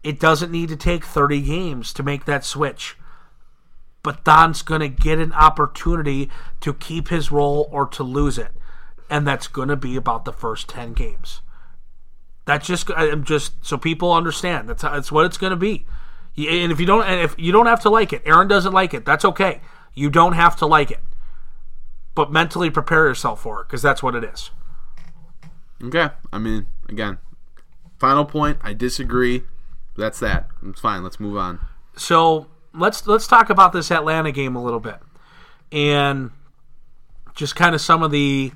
[0.03, 2.95] it doesn't need to take 30 games to make that switch
[4.05, 6.29] but Thon's going to get an opportunity
[6.61, 8.51] to keep his role or to lose it.
[9.09, 11.41] And that's going to be about the first 10 games.
[12.45, 14.69] That's just I'm just so people understand.
[14.69, 15.87] That's how, that's what it's going to be.
[16.37, 18.93] And if you don't and if you don't have to like it, Aaron doesn't like
[18.93, 19.05] it.
[19.05, 19.61] That's okay.
[19.95, 21.01] You don't have to like it.
[22.13, 24.51] But mentally prepare yourself for it because that's what it is.
[25.83, 27.17] Okay, I mean, again,
[27.97, 28.59] final point.
[28.61, 29.45] I disagree.
[29.97, 30.47] That's that.
[30.63, 31.01] It's fine.
[31.01, 31.59] Let's move on.
[31.95, 34.97] So let's let's talk about this Atlanta game a little bit,
[35.71, 36.31] and
[37.33, 38.51] just kind of some of the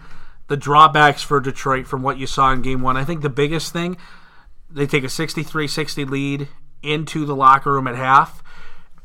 [0.47, 2.97] the drawbacks for Detroit from what you saw in Game One.
[2.97, 3.97] I think the biggest thing
[4.71, 6.47] they take a 63-60 lead
[6.83, 8.43] into the locker room at half,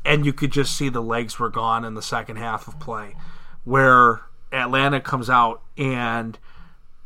[0.03, 3.15] and you could just see the legs were gone in the second half of play,
[3.63, 6.37] where Atlanta comes out and.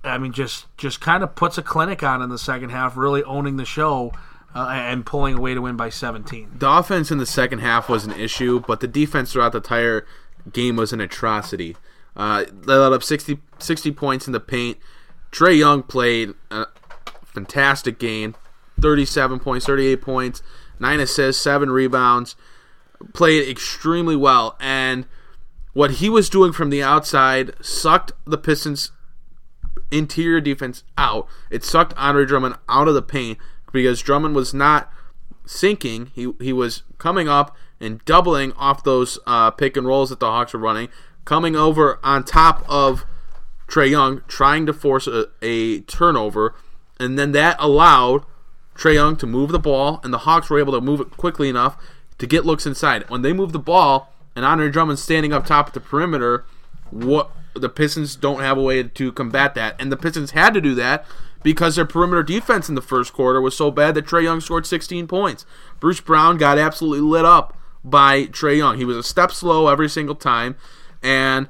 [0.02, 3.22] I mean, just just kind of puts a clinic on in the second half, really
[3.26, 4.14] owning the show
[4.56, 6.58] uh, and pulling away to win by 17.
[6.58, 10.06] The offense in the second half was an issue, but the defense throughout the entire
[10.52, 11.76] game was an atrocity.
[12.16, 14.78] Uh, they let up 60, 60 points in the paint.
[15.32, 16.66] Trae Young played a
[17.26, 18.36] fantastic game.
[18.82, 20.42] 37 points, 38 points,
[20.80, 22.36] nine assists, seven rebounds.
[23.14, 25.06] Played extremely well, and
[25.74, 28.92] what he was doing from the outside sucked the Pistons'
[29.92, 31.28] interior defense out.
[31.50, 33.38] It sucked Andre Drummond out of the paint
[33.72, 34.92] because Drummond was not
[35.46, 36.12] sinking.
[36.14, 40.28] He he was coming up and doubling off those uh, pick and rolls that the
[40.30, 40.90] Hawks were running,
[41.26, 43.06] coming over on top of
[43.68, 46.56] Trae Young, trying to force a, a turnover,
[47.00, 48.26] and then that allowed
[48.76, 51.50] Trae Young to move the ball, and the Hawks were able to move it quickly
[51.50, 51.78] enough
[52.18, 53.10] to get looks inside.
[53.10, 56.46] When they moved the ball, and Andre Drummond standing up top at the perimeter,
[56.92, 60.62] what the Pistons don't have a way to combat that, and the Pistons had to
[60.62, 61.06] do that
[61.44, 64.66] because their perimeter defense in the first quarter was so bad that Trae Young scored
[64.66, 65.46] 16 points.
[65.80, 68.78] Bruce Brown got absolutely lit up by Trae Young.
[68.78, 70.56] He was a step slow every single time,
[71.02, 71.48] and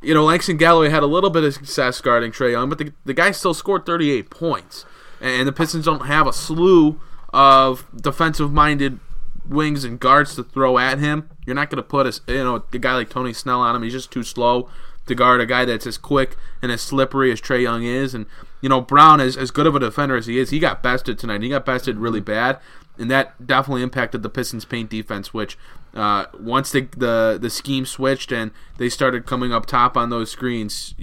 [0.00, 2.92] you know Langston Galloway had a little bit of success guarding Trae Young, but the,
[3.04, 4.84] the guy still scored 38 points,
[5.20, 7.00] and the Pistons don't have a slew
[7.32, 9.00] of defensive-minded
[9.48, 11.28] wings and guards to throw at him.
[11.44, 13.82] You're not going to put a you know a guy like Tony Snell on him.
[13.82, 14.68] He's just too slow
[15.06, 18.14] to guard a guy that's as quick and as slippery as Trae Young is.
[18.14, 18.26] And
[18.60, 21.18] you know Brown, as as good of a defender as he is, he got bested
[21.18, 21.42] tonight.
[21.42, 22.58] He got bested really bad,
[22.98, 25.32] and that definitely impacted the Pistons' paint defense.
[25.32, 25.58] Which
[25.94, 30.30] uh, once the, the the scheme switched and they started coming up top on those
[30.30, 30.94] screens.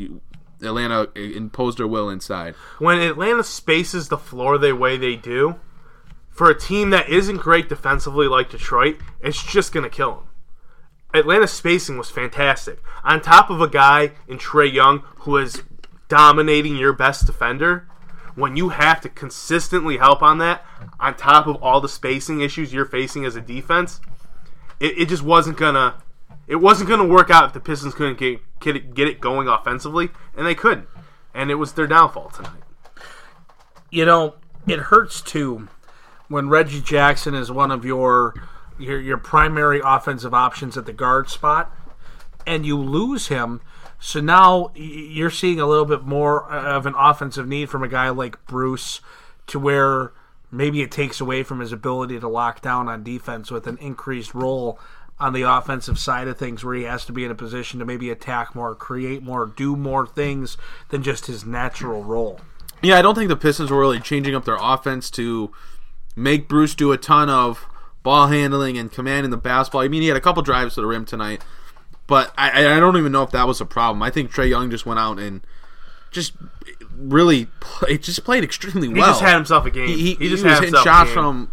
[0.62, 2.56] Atlanta imposed their will inside.
[2.80, 5.60] When Atlanta spaces the floor the way they do,
[6.34, 10.24] for a team that isn't great defensively like Detroit, it's just going to kill them.
[11.14, 12.82] Atlanta's spacing was fantastic.
[13.04, 15.64] On top of a guy in Trae Young who is
[16.08, 17.88] dominating your best defender,
[18.36, 20.66] when you have to consistently help on that,
[21.00, 24.02] on top of all the spacing issues you're facing as a defense,
[24.80, 25.96] it, it just wasn't gonna
[26.48, 29.48] it wasn't gonna work out if the Pistons couldn't get get it, get it going
[29.48, 30.88] offensively, and they couldn't,
[31.34, 32.64] and it was their downfall tonight.
[33.92, 34.36] You know,
[34.68, 35.68] it hurts too
[36.28, 38.34] when Reggie Jackson is one of your
[38.80, 41.72] your your primary offensive options at the guard spot,
[42.46, 43.62] and you lose him.
[44.00, 48.10] So now you're seeing a little bit more of an offensive need from a guy
[48.10, 49.00] like Bruce,
[49.48, 50.12] to where
[50.52, 54.34] maybe it takes away from his ability to lock down on defense with an increased
[54.34, 54.80] role
[55.20, 57.86] on the offensive side of things where he has to be in a position to
[57.86, 60.58] maybe attack more, create more, do more things
[60.90, 62.42] than just his natural role.
[62.82, 65.52] Yeah, I don't think the Pistons were really changing up their offense to
[66.16, 67.66] make Bruce do a ton of
[68.04, 69.82] ball handling and commanding the basketball.
[69.82, 71.42] I mean, he had a couple drives to the rim tonight,
[72.08, 74.04] but I, I don't even know if that was a problem.
[74.04, 75.42] I think Trae Young just went out and
[76.12, 76.34] just
[76.96, 78.98] really play, just played extremely well.
[78.98, 79.88] He just had himself a game.
[79.88, 81.50] He, he, he just he was hitting shots from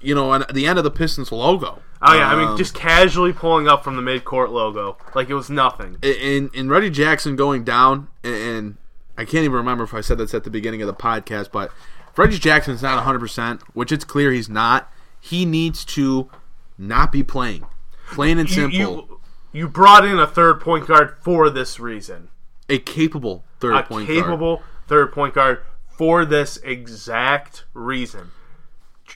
[0.00, 1.82] you know at the end of the Pistons logo.
[2.04, 5.34] Oh yeah, I mean, Um, just casually pulling up from the midcourt logo like it
[5.34, 5.98] was nothing.
[6.02, 8.76] and and Reggie Jackson going down, and, and
[9.16, 11.70] I can't even remember if I said this at the beginning of the podcast, but
[12.10, 14.90] if Reggie Jackson's not 100, percent which it's clear he's not.
[15.24, 16.28] He needs to
[16.76, 17.64] not be playing,
[18.08, 18.76] plain and simple.
[18.76, 19.20] you
[19.52, 22.28] you brought in a third point guard for this reason.
[22.68, 24.18] a capable third a point guard.
[24.18, 25.62] A capable third point guard
[25.96, 28.32] for this exact reason.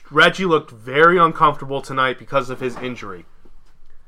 [0.09, 3.25] Reggie looked very uncomfortable tonight because of his injury.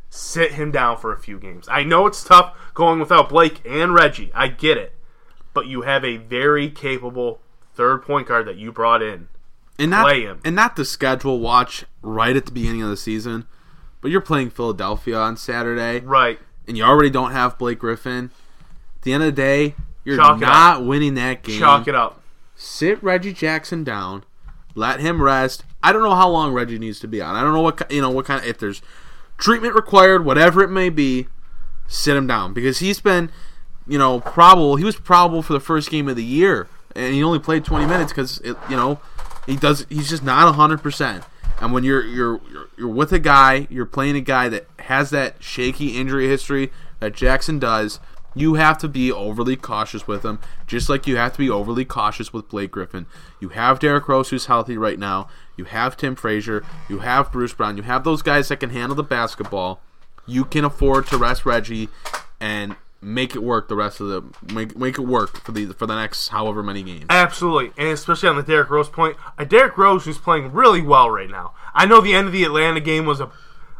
[0.09, 1.67] Sit him down for a few games.
[1.69, 4.31] I know it's tough going without Blake and Reggie.
[4.33, 4.95] I get it.
[5.53, 7.41] But you have a very capable
[7.73, 9.27] third point guard that you brought in.
[9.79, 10.39] And not play him.
[10.45, 13.45] and not the schedule watch right at the beginning of the season,
[14.01, 16.39] but you're playing Philadelphia on Saturday, Right.
[16.67, 18.31] and you already don't have Blake Griffin.
[18.97, 21.59] At the end of the day, you're Chalk not winning that game.
[21.59, 22.21] Chalk it up.
[22.55, 24.23] sit Reggie Jackson down,
[24.75, 25.63] let him rest.
[25.81, 27.35] I don't know how long Reggie needs to be on.
[27.35, 28.81] I don't know what you know what kind of if there's
[29.37, 31.27] treatment required, whatever it may be,
[31.87, 33.31] sit him down because he's been,
[33.87, 34.75] you know, probable.
[34.75, 37.85] He was probable for the first game of the year, and he only played 20
[37.85, 38.99] minutes because you know
[39.49, 39.85] he does.
[39.89, 40.81] He's just not 100.
[40.81, 41.23] percent
[41.59, 45.09] And when you're you're you're you're with a guy, you're playing a guy that has
[45.09, 47.99] that shaky injury history that Jackson does.
[48.35, 51.83] You have to be overly cautious with him, just like you have to be overly
[51.83, 53.07] cautious with Blake Griffin.
[53.39, 55.27] You have Derrick Rose, who's healthy right now.
[55.57, 56.63] You have Tim Frazier.
[56.87, 57.75] You have Bruce Brown.
[57.75, 59.81] You have those guys that can handle the basketball.
[60.27, 61.89] You can afford to rest Reggie
[62.39, 65.85] and make it work the rest of the make make it work for the for
[65.85, 67.05] the next however many games.
[67.09, 71.09] Absolutely, and especially on the Derrick Rose point, a Derrick Rose who's playing really well
[71.09, 71.53] right now.
[71.73, 73.31] I know the end of the Atlanta game was a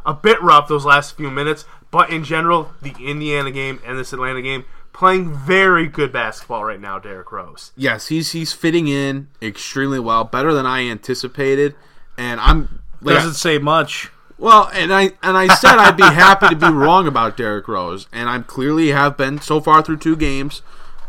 [0.06, 4.12] a bit rough those last few minutes, but in general, the Indiana game and this
[4.12, 6.98] Atlanta game playing very good basketball right now.
[6.98, 7.72] Derrick Rose.
[7.76, 11.74] Yes, he's he's fitting in extremely well, better than I anticipated,
[12.16, 14.10] and I'm like, Doesn't say much.
[14.40, 18.06] Well, and I and I said I'd be happy to be wrong about Derrick Rose,
[18.10, 20.62] and I'm clearly have been so far through two games.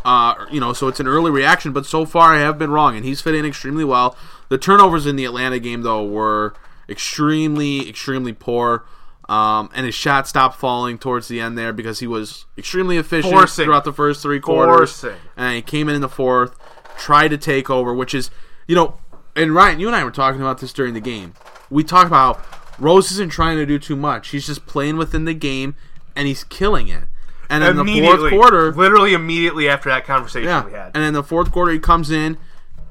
[0.04, 2.98] Uh, you know, so it's an early reaction, but so far I have been wrong,
[2.98, 4.18] and he's fitting extremely well.
[4.50, 6.54] The turnovers in the Atlanta game though were
[6.90, 8.84] extremely, extremely poor.
[9.30, 13.34] Um, and his shot stopped falling towards the end there because he was extremely efficient
[13.34, 13.64] Forcing.
[13.64, 15.00] throughout the first three quarters.
[15.00, 15.18] Forcing.
[15.38, 16.58] And he came in in the fourth,
[16.98, 18.30] tried to take over, which is,
[18.68, 18.98] you know,
[19.34, 21.34] and Ryan, you and I were talking about this during the game.
[21.70, 22.44] We talked about
[22.80, 24.30] Rose isn't trying to do too much.
[24.30, 25.76] He's just playing within the game,
[26.16, 27.04] and he's killing it.
[27.50, 30.92] And in the fourth quarter, literally immediately after that conversation yeah, we had.
[30.96, 32.38] and in the fourth quarter, he comes in,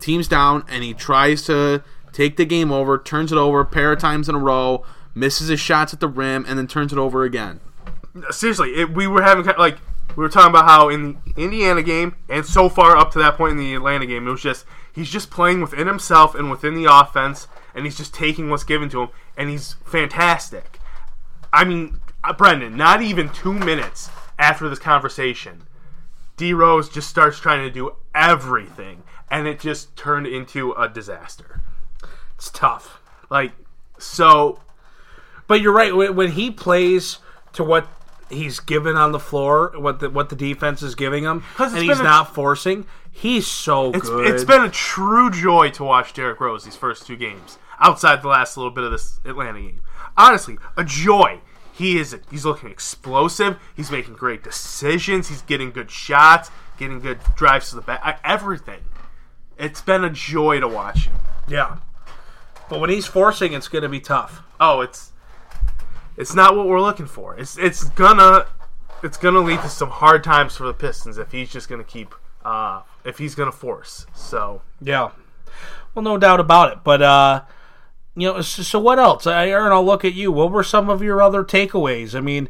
[0.00, 3.92] team's down, and he tries to take the game over, turns it over a pair
[3.92, 6.98] of times in a row, misses his shots at the rim, and then turns it
[6.98, 7.60] over again.
[8.30, 9.78] seriously, it, we were having like
[10.16, 13.36] we were talking about how in the Indiana game and so far up to that
[13.36, 16.74] point in the Atlanta game, it was just he's just playing within himself and within
[16.74, 20.78] the offense, and he's just taking what's given to him, and he's fantastic.
[21.52, 25.62] I mean, uh, Brendan, not even two minutes after this conversation,
[26.37, 31.61] D Rose just starts trying to do everything, and it just turned into a disaster.
[32.37, 33.00] It's tough.
[33.28, 33.52] Like
[33.98, 34.61] so,
[35.46, 35.94] But you're right.
[35.94, 37.18] When, when he plays
[37.52, 37.87] to what
[38.30, 42.00] he's given on the floor, what the what the defense is giving him, and he's
[42.00, 42.87] a- not forcing,
[43.20, 44.26] he's so It's, good.
[44.26, 48.28] it's been a true joy to watch Derrick Rose these first two games, outside the
[48.28, 49.80] last little bit of this Atlanta game.
[50.16, 51.40] Honestly, a joy.
[51.72, 53.56] He is he's looking explosive.
[53.74, 55.28] He's making great decisions.
[55.28, 58.20] He's getting good shots, getting good drives to the back.
[58.24, 58.80] Everything.
[59.59, 61.14] It's been a joy to watch him.
[61.48, 61.78] yeah.
[62.68, 64.42] But when he's forcing, it's going to be tough.
[64.61, 65.11] Oh, it's
[66.16, 67.37] it's not what we're looking for.
[67.38, 68.46] It's it's gonna
[69.02, 72.14] it's gonna lead to some hard times for the Pistons if he's just gonna keep
[72.44, 74.06] uh if he's gonna force.
[74.14, 75.10] So Yeah.
[75.94, 76.78] Well, no doubt about it.
[76.84, 77.42] But uh,
[78.14, 79.26] you know, so, what else?
[79.26, 80.30] I, Aaron, I'll look at you.
[80.32, 82.14] What were some of your other takeaways?
[82.14, 82.48] I mean,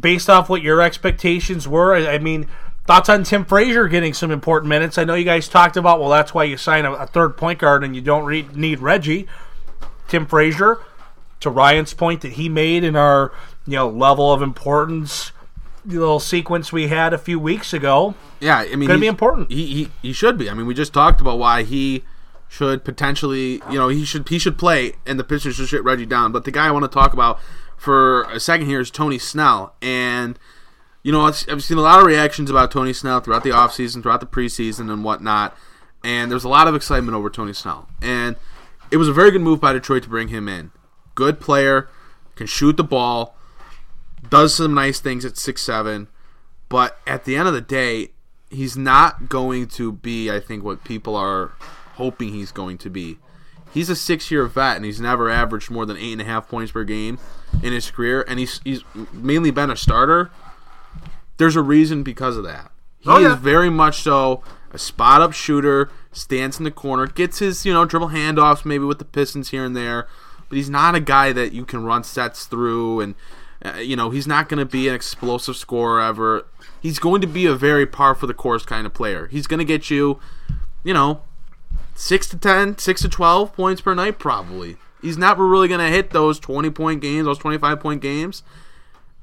[0.00, 2.48] based off what your expectations were, I, I mean,
[2.86, 4.98] thoughts on Tim Frazier getting some important minutes.
[4.98, 6.00] I know you guys talked about.
[6.00, 8.80] Well, that's why you sign a, a third point guard and you don't re- need
[8.80, 9.26] Reggie.
[10.08, 10.78] Tim Frazier,
[11.40, 13.32] to Ryan's point that he made in our
[13.66, 15.32] you know level of importance
[15.86, 18.14] little sequence we had a few weeks ago.
[18.40, 19.50] Yeah, I mean, Gonna be important.
[19.50, 20.48] He, he he should be.
[20.48, 22.04] I mean, we just talked about why he
[22.48, 26.06] should potentially, you know, he should he should play, and the Pistons should shut Reggie
[26.06, 26.32] down.
[26.32, 27.40] But the guy I want to talk about
[27.76, 30.38] for a second here is Tony Snell, and
[31.02, 34.02] you know, I've I've seen a lot of reactions about Tony Snell throughout the offseason,
[34.02, 35.56] throughout the preseason, and whatnot.
[36.02, 38.36] And there's a lot of excitement over Tony Snell, and
[38.90, 40.70] it was a very good move by Detroit to bring him in.
[41.14, 41.88] Good player,
[42.36, 43.36] can shoot the ball,
[44.30, 46.08] does some nice things at six seven,
[46.68, 48.08] but at the end of the day,
[48.50, 51.52] he's not going to be, I think, what people are
[51.94, 53.18] hoping he's going to be.
[53.72, 56.48] He's a six year vet and he's never averaged more than eight and a half
[56.48, 57.18] points per game
[57.62, 58.82] in his career, and he's he's
[59.12, 60.30] mainly been a starter.
[61.36, 62.70] There's a reason because of that.
[63.00, 63.34] He Oh, yeah.
[63.34, 67.72] is very much so a spot up shooter, stands in the corner, gets his, you
[67.72, 70.06] know, dribble handoffs maybe with the Pistons here and there,
[70.48, 73.14] but he's not a guy that you can run sets through and
[73.64, 76.46] uh, you know, he's not going to be an explosive scorer ever.
[76.80, 79.26] He's going to be a very par for the course kind of player.
[79.28, 80.20] He's going to get you,
[80.82, 81.22] you know,
[81.94, 84.76] 6 to 10, 6 to 12 points per night probably.
[85.00, 88.42] He's not really going to hit those 20 point games, those 25 point games.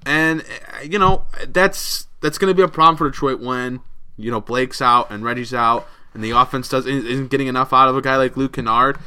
[0.06, 3.82] And uh, you know, that's that's going to be a problem for Detroit when,
[4.18, 7.90] you know, Blake's out and Reggie's out and the offense doesn't isn't getting enough out
[7.90, 8.98] of a guy like Luke Kennard.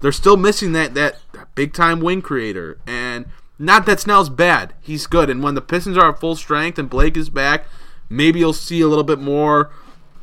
[0.00, 1.16] They're still missing that that,
[1.54, 2.78] big time wing creator.
[2.86, 3.26] And
[3.58, 4.74] not that Snell's bad.
[4.80, 5.30] He's good.
[5.30, 7.66] And when the Pistons are at full strength and Blake is back,
[8.08, 9.70] maybe you'll see a little bit more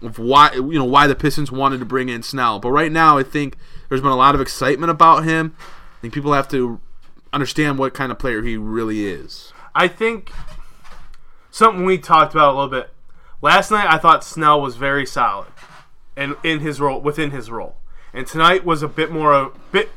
[0.01, 2.59] of why you know why the Pistons wanted to bring in Snell.
[2.59, 3.55] But right now, I think
[3.87, 5.55] there's been a lot of excitement about him.
[5.59, 6.79] I think people have to
[7.31, 9.53] understand what kind of player he really is.
[9.73, 10.31] I think
[11.49, 12.89] something we talked about a little bit
[13.41, 13.87] last night.
[13.89, 15.51] I thought Snell was very solid,
[16.17, 17.77] and in his role within his role,
[18.13, 19.89] and tonight was a bit more a bit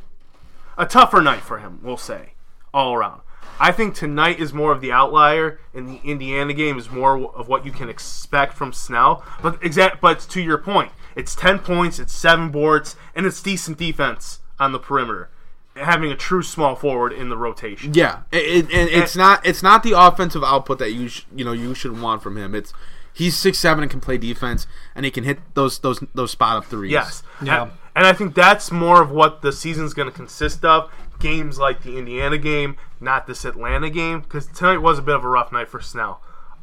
[0.76, 1.80] a tougher night for him.
[1.82, 2.34] We'll say
[2.72, 3.22] all around.
[3.58, 7.48] I think tonight is more of the outlier, and the Indiana game is more of
[7.48, 9.24] what you can expect from Snell.
[9.42, 13.78] But exact, but to your point, it's ten points, it's seven boards, and it's decent
[13.78, 15.30] defense on the perimeter,
[15.76, 17.94] having a true small forward in the rotation.
[17.94, 21.44] Yeah, it, it, and it's not it's not the offensive output that you sh- you
[21.44, 22.54] know you should want from him.
[22.54, 22.72] It's
[23.14, 26.58] he's six seven and can play defense, and he can hit those those those spot
[26.58, 26.92] up threes.
[26.92, 27.22] Yes.
[27.42, 27.62] Yeah.
[27.62, 30.92] And, and I think that's more of what the season's going to consist of.
[31.20, 35.24] Games like the Indiana game, not this Atlanta game, because tonight was a bit of
[35.24, 36.20] a rough night for Snell.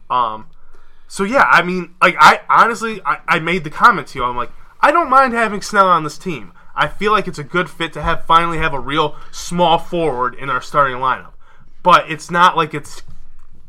[0.09, 0.47] Um,
[1.07, 4.25] so yeah, I mean, like I honestly, I, I made the comment to you.
[4.25, 6.51] I'm like, I don't mind having Snell on this team.
[6.75, 10.35] I feel like it's a good fit to have finally have a real small forward
[10.35, 11.31] in our starting lineup.
[11.81, 13.03] But it's not like it's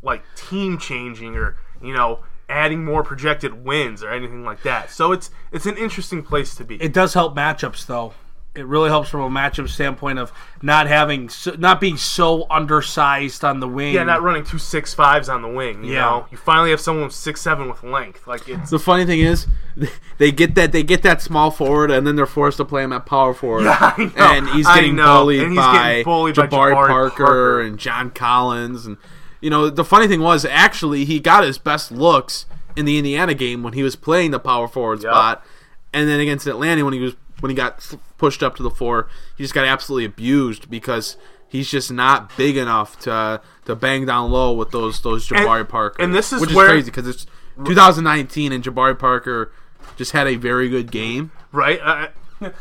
[0.01, 2.19] like team changing or you know
[2.53, 4.91] adding more projected wins or anything like that.
[4.91, 6.75] So it's it's an interesting place to be.
[6.81, 8.13] It does help matchups though.
[8.55, 10.31] It really helps from a matchup standpoint of
[10.61, 13.95] not having, so, not being so undersized on the wing.
[13.95, 15.83] Yeah, not running two six fives on the wing.
[15.83, 16.01] You Yeah.
[16.01, 18.27] know, you finally have someone six seven with length.
[18.27, 19.47] Like it's The funny thing is,
[20.19, 22.93] they get that they get that small forward, and then they're forced to play him
[22.93, 23.63] at power forward.
[23.65, 24.11] Yeah, I know.
[24.15, 25.21] And he's I getting know.
[25.21, 27.61] bullied And he's by getting bullied by Jabari, Jabari Parker, Parker.
[27.61, 28.97] and John Collins, and
[29.43, 33.33] you know the funny thing was actually he got his best looks in the Indiana
[33.35, 35.11] game when he was playing the power forward Yep.
[35.11, 35.45] spot,
[35.93, 39.07] and then against Atlanta when he was when he got pushed up to the floor,
[39.37, 41.17] he just got absolutely abused because.
[41.55, 45.69] He's just not big enough to to bang down low with those those Jabari And-
[45.69, 47.27] Parker, and this is which is where- crazy because it's
[47.63, 49.51] 2019 and Jabari Parker
[49.95, 51.31] just had a very good game.
[51.51, 51.79] right.
[51.83, 52.09] I,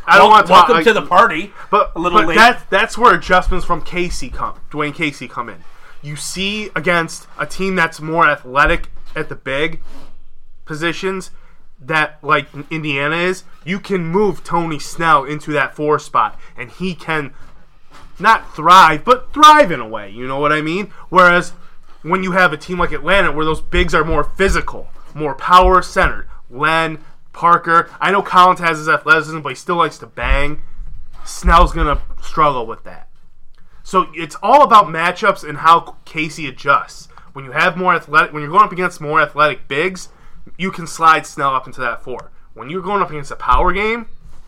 [0.06, 1.54] I don't want to Welcome talk, to the party.
[1.70, 2.34] But a little but late.
[2.36, 5.64] That, that's where adjustments from Casey come, Dwane Casey come in.
[6.02, 9.80] You see against a team that's more athletic at the big
[10.64, 11.30] positions,
[11.80, 16.94] that like Indiana is, you can move Tony Snell into that four spot, and he
[16.94, 17.32] can
[18.18, 20.10] not thrive, but thrive in a way.
[20.10, 20.92] You know what I mean?
[21.08, 21.52] Whereas
[22.02, 25.82] when you have a team like Atlanta, where those bigs are more physical, more power
[25.82, 26.98] centered, Len,
[27.32, 27.90] Parker.
[28.00, 30.62] I know Collins has his athleticism, but he still likes to bang.
[31.24, 33.08] Snell's gonna struggle with that.
[33.82, 37.08] So it's all about matchups and how Casey adjusts.
[37.32, 40.08] When you have more athletic, when you're going up against more athletic bigs,
[40.58, 42.30] you can slide Snell up into that four.
[42.54, 44.06] When you're going up against a power game,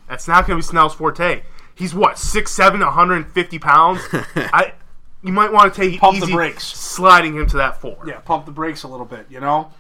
[0.09, 1.43] that's not going to be Snell's forte.
[1.75, 4.01] He's what 6'7", 150 pounds.
[4.13, 4.75] I,
[5.23, 6.65] you might want to take Pump the easy brakes.
[6.65, 7.99] sliding him to that four.
[8.07, 9.73] yeah, pump the brakes a little bit, you know?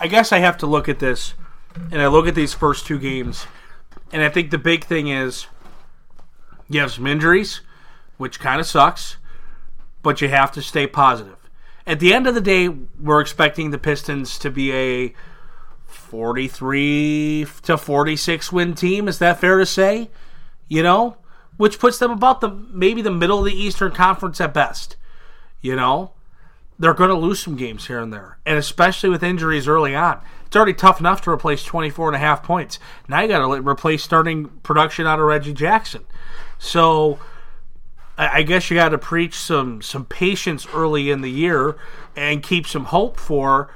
[0.00, 1.34] I guess I have to look at this,
[1.92, 3.46] and I look at these first two games,
[4.12, 5.46] and I think the big thing is
[6.68, 7.60] you have some injuries,
[8.16, 9.16] which kind of sucks,
[10.02, 11.36] but you have to stay positive.
[11.86, 15.14] At the end of the day, we're expecting the Pistons to be a
[15.86, 19.06] 43 to 46 win team.
[19.06, 20.10] Is that fair to say?
[20.68, 21.16] You know,
[21.56, 24.96] which puts them about the maybe the middle of the Eastern Conference at best.
[25.60, 26.12] You know,
[26.78, 30.20] they're going to lose some games here and there, and especially with injuries early on.
[30.46, 32.78] It's already tough enough to replace 24 and a half points.
[33.08, 36.04] Now you got to replace starting production out of Reggie Jackson.
[36.58, 37.18] So
[38.18, 41.76] I guess you got to preach some some patience early in the year
[42.14, 43.70] and keep some hope for.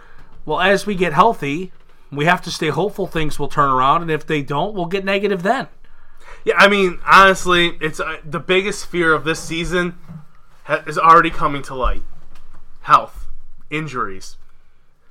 [0.46, 1.72] Well, as we get healthy,
[2.10, 5.04] we have to stay hopeful things will turn around, and if they don't, we'll get
[5.04, 5.68] negative then.
[6.44, 9.98] Yeah, I mean, honestly, it's uh, the biggest fear of this season
[10.64, 12.02] ha- is already coming to light:
[12.80, 13.26] health,
[13.70, 14.36] injuries.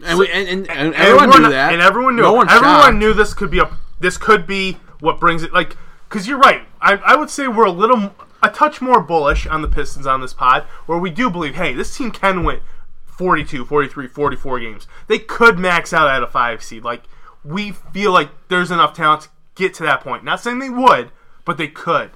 [0.05, 1.73] And, we, and, and, and And everyone we're knew that.
[1.73, 2.21] and everyone knew.
[2.21, 2.95] No one everyone shocked.
[2.95, 3.69] knew this could be a.
[3.99, 5.51] This could be what brings it.
[5.53, 5.75] Like,
[6.07, 6.61] because you're right.
[6.81, 10.21] I, I would say we're a little, a touch more bullish on the Pistons on
[10.21, 12.61] this pod, where we do believe, hey, this team can win
[13.05, 14.87] 42, 43, 44 games.
[15.07, 16.83] They could max out at a five seed.
[16.85, 17.03] Like,
[17.43, 20.23] we feel like there's enough talent to get to that point.
[20.23, 21.11] Not saying they would,
[21.43, 22.11] but they could.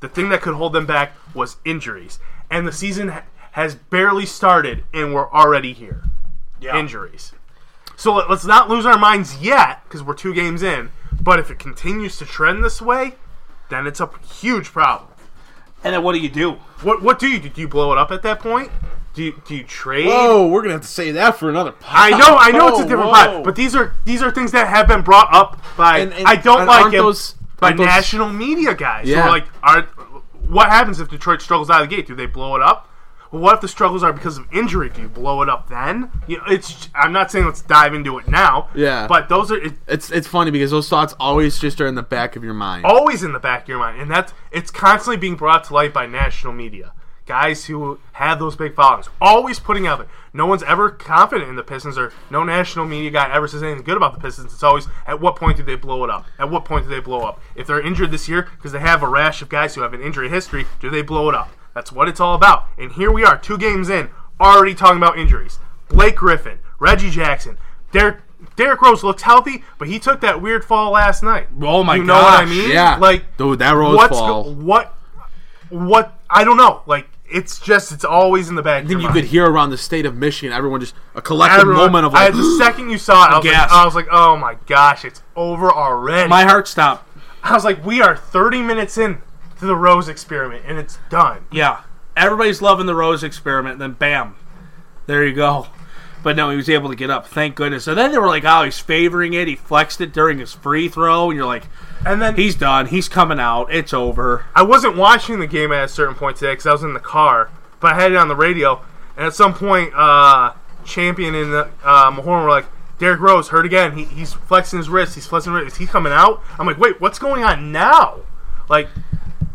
[0.00, 2.20] The thing that could hold them back was injuries,
[2.50, 3.12] and the season
[3.52, 6.02] has barely started, and we're already here
[6.60, 7.32] injuries.
[7.96, 10.90] So let, us not lose our minds yet because we're two games in.
[11.20, 13.14] But if it continues to trend this way,
[13.68, 14.08] then it's a
[14.40, 15.10] huge problem.
[15.84, 16.52] And then what do you do?
[16.82, 17.48] What what do you do?
[17.48, 18.70] Do you blow it up at that point?
[19.14, 20.06] Do you, do you trade?
[20.08, 21.72] Oh, we're gonna have to say that for another.
[21.72, 22.12] Pod.
[22.14, 23.12] I know, I know it's a different whoa.
[23.12, 26.26] pot, but these are these are things that have been brought up by And- and
[26.26, 29.06] I don't like it those- by those- national media guys.
[29.08, 29.22] Yeah.
[29.22, 29.82] Who are like, are
[30.48, 32.06] what happens if Detroit struggles out of the gate?
[32.06, 32.88] Do they blow it up?
[33.32, 34.90] Well, what if the struggles are because of injury?
[34.90, 36.10] Do you blow it up then?
[36.28, 36.88] You know, it's.
[36.94, 38.68] I'm not saying let's dive into it now.
[38.74, 39.06] Yeah.
[39.08, 42.02] but those are it, It's it's funny because those thoughts always just are in the
[42.02, 42.84] back of your mind.
[42.84, 45.92] always in the back of your mind, and that's it's constantly being brought to light
[45.94, 46.92] by national media.
[47.24, 50.08] Guys who have those big followings, always putting out there.
[50.34, 53.84] No one's ever confident in the Pistons, or no national media guy ever says anything
[53.84, 54.52] good about the Pistons.
[54.52, 56.26] It's always at what point do they blow it up?
[56.38, 57.40] At what point do they blow up?
[57.54, 60.02] If they're injured this year because they have a rash of guys who have an
[60.02, 61.48] injury history, do they blow it up?
[61.74, 62.66] That's what it's all about.
[62.78, 64.10] And here we are, two games in,
[64.40, 65.58] already talking about injuries.
[65.88, 67.58] Blake Griffin, Reggie Jackson,
[67.92, 68.18] Derek.
[68.56, 71.46] Derrick Rose looks healthy, but he took that weird fall last night.
[71.60, 72.00] Oh my god!
[72.00, 72.70] you know what I mean?
[72.72, 72.96] yeah.
[72.96, 74.42] like Dude, that Rose what's fall.
[74.42, 74.96] Go- what?
[75.68, 76.20] What?
[76.28, 76.82] I don't know.
[76.84, 78.84] Like it's just it's always in the back.
[78.84, 81.84] I think you could hear around the state of Michigan, everyone just a collective Everyone,
[81.84, 84.08] moment of like, had the second you saw it, I was, like, I was like,
[84.10, 86.28] oh my gosh, it's over already.
[86.28, 87.08] My heart stopped.
[87.42, 89.20] I was like, we are 30 minutes in
[89.62, 91.46] to the Rose experiment, and it's done.
[91.52, 91.82] Yeah.
[92.16, 94.34] Everybody's loving the Rose experiment, and then bam.
[95.06, 95.68] There you go.
[96.24, 97.28] But no, he was able to get up.
[97.28, 97.86] Thank goodness.
[97.86, 99.46] And then they were like, oh, he's favoring it.
[99.46, 101.30] He flexed it during his free throw.
[101.30, 101.66] And you're like,
[102.04, 102.86] And then he's done.
[102.86, 103.72] He's coming out.
[103.72, 104.46] It's over.
[104.52, 107.00] I wasn't watching the game at a certain point today because I was in the
[107.00, 107.48] car,
[107.78, 108.80] but I had it on the radio.
[109.16, 110.54] And at some point, uh,
[110.84, 112.66] Champion and the, uh, Mahorn were like,
[112.98, 113.96] Derrick Rose hurt again.
[113.96, 115.14] He, he's flexing his wrist.
[115.14, 115.76] He's flexing his wrist.
[115.76, 116.42] Is he coming out?
[116.58, 118.20] I'm like, wait, what's going on now?
[118.68, 118.88] Like,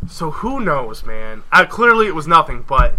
[0.08, 1.44] so who knows, man?
[1.52, 2.96] I, clearly, it was nothing, but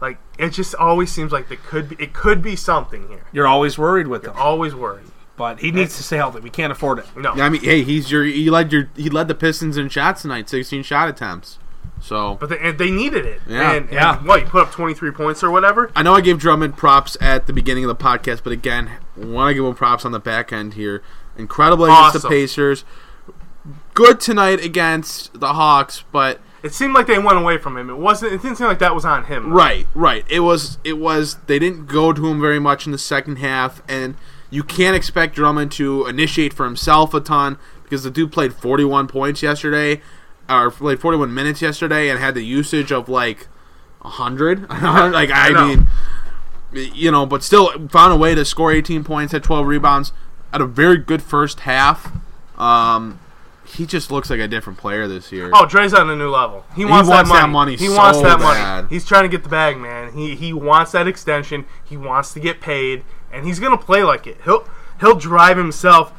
[0.00, 1.96] like, it just always seems like it could be.
[1.98, 3.24] It could be something here.
[3.32, 5.04] You're always worried with him, Always worried.
[5.36, 6.40] but he needs to stay healthy.
[6.40, 7.06] We can't afford it.
[7.16, 7.34] No.
[7.34, 10.22] Yeah, I mean, hey, he's your he led your he led the Pistons in shots
[10.22, 11.58] tonight, sixteen shot attempts.
[12.02, 13.42] So But they, and they needed it.
[13.46, 13.72] Yeah.
[13.72, 14.16] And, and Yeah.
[14.22, 15.90] what, you put up 23 points or whatever?
[15.94, 19.50] I know I gave Drummond props at the beginning of the podcast, but again, want
[19.50, 21.02] to give him props on the back end here.
[21.36, 22.84] Incredible against the Pacers.
[24.00, 27.90] Good tonight against the Hawks, but It seemed like they went away from him.
[27.90, 28.32] It wasn't.
[28.32, 29.52] It didn't seem like that was on him.
[29.52, 30.24] right, right.
[30.30, 33.82] It was it was they didn't go to him very much in the second half,
[33.86, 34.14] and
[34.48, 38.84] you can't expect Drummond to initiate for himself a ton because the dude played forty
[38.84, 40.00] one points yesterday,
[40.48, 43.48] or played forty one minutes yesterday, and had the usage of like
[44.00, 44.62] hundred.
[44.70, 45.66] like I, know.
[46.72, 50.12] mean, you know, but still found a way to score 18 points, had 12 rebounds,
[50.52, 52.10] had a very good first half.
[52.56, 53.20] Um,
[53.76, 55.50] he just looks like a different player this year.
[55.54, 56.64] Oh, Dre's on a new level.
[56.76, 57.72] He wants, wants that that money.
[57.72, 58.82] money He so wants that bad.
[58.82, 58.86] money.
[58.90, 60.12] He's trying to get the bag, man.
[60.12, 61.64] He he wants that extension.
[61.84, 64.38] He wants to get paid, and he's gonna play like it.
[64.44, 64.68] He'll
[65.00, 66.12] he'll drive himself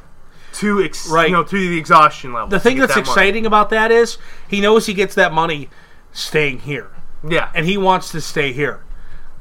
[0.53, 1.29] to ex, Right.
[1.29, 2.49] you know to the exhaustion level.
[2.49, 3.09] The thing that's that money.
[3.11, 5.69] exciting about that is he knows he gets that money
[6.11, 6.89] staying here,
[7.27, 8.83] yeah, and he wants to stay here.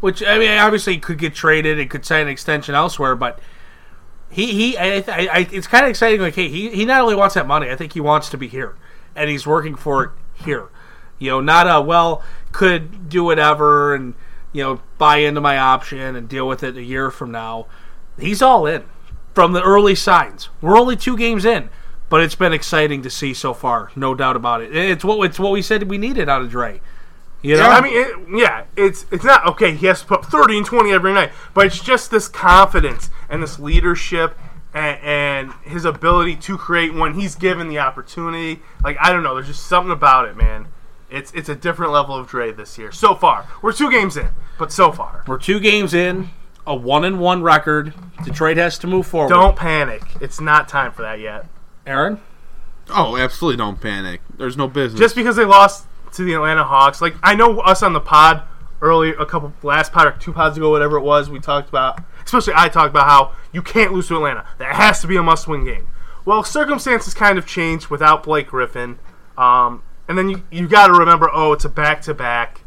[0.01, 3.39] Which I mean, obviously, he could get traded and could sign an extension elsewhere, but
[4.31, 6.21] he he I, I, I, it's kind of exciting.
[6.21, 8.49] Like, hey, he he not only wants that money, I think he wants to be
[8.49, 8.77] here,
[9.15, 10.69] and he's working for it here.
[11.19, 12.23] You know, not a well
[12.53, 14.15] could do whatever and
[14.53, 17.67] you know buy into my option and deal with it a year from now.
[18.19, 18.85] He's all in
[19.35, 20.49] from the early signs.
[20.61, 21.69] We're only two games in,
[22.09, 24.75] but it's been exciting to see so far, no doubt about it.
[24.75, 26.81] It's what it's what we said we needed out of Dre.
[27.43, 29.75] You know, Yeah, I mean, it, yeah, it's it's not okay.
[29.75, 33.09] He has to put up thirty and twenty every night, but it's just this confidence
[33.29, 34.37] and this leadership
[34.75, 38.61] and, and his ability to create when he's given the opportunity.
[38.85, 40.69] Like I don't know, there's just something about it, man.
[41.11, 43.49] It's it's a different level of Dre this year so far.
[43.63, 44.29] We're two games in,
[44.59, 46.29] but so far, we're two games in,
[46.67, 47.95] a one and one record.
[48.25, 49.31] Detroit has to move forward.
[49.31, 50.03] don't panic.
[50.21, 51.47] It's not time for that yet.
[51.87, 52.21] Aaron.
[52.91, 54.21] Oh, absolutely don't panic.
[54.37, 55.01] There's no business.
[55.01, 57.01] just because they lost to the Atlanta Hawks.
[57.01, 58.43] Like I know us on the pod
[58.83, 62.01] earlier, a couple last pod or two pods ago, whatever it was, we talked about.
[62.25, 64.47] Especially I talked about how you can't lose to Atlanta.
[64.59, 65.89] That has to be a must-win game.
[66.25, 68.99] Well, circumstances kind of changed without Blake Griffin,
[69.37, 72.63] um, and then you you got to remember, oh, it's a back-to-back,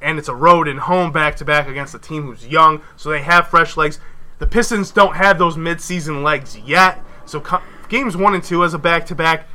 [0.00, 3.48] and it's a road and home back-to-back against a team who's young, so they have
[3.48, 3.98] fresh legs.
[4.38, 8.74] The Pistons don't have those mid-season legs yet, so co- games one and two as
[8.74, 9.46] a back-to-back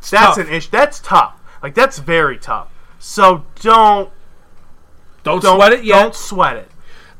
[0.00, 0.38] that's tough.
[0.38, 0.70] an issue.
[0.70, 1.37] That's tough.
[1.62, 2.68] Like that's very tough.
[2.98, 4.10] So don't
[5.22, 6.02] Don't, don't sweat it yet.
[6.02, 6.70] Don't sweat it.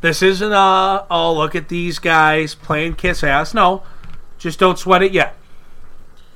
[0.01, 3.53] This isn't a oh look at these guys playing kiss ass.
[3.55, 3.83] No,
[4.39, 5.35] just don't sweat it yet.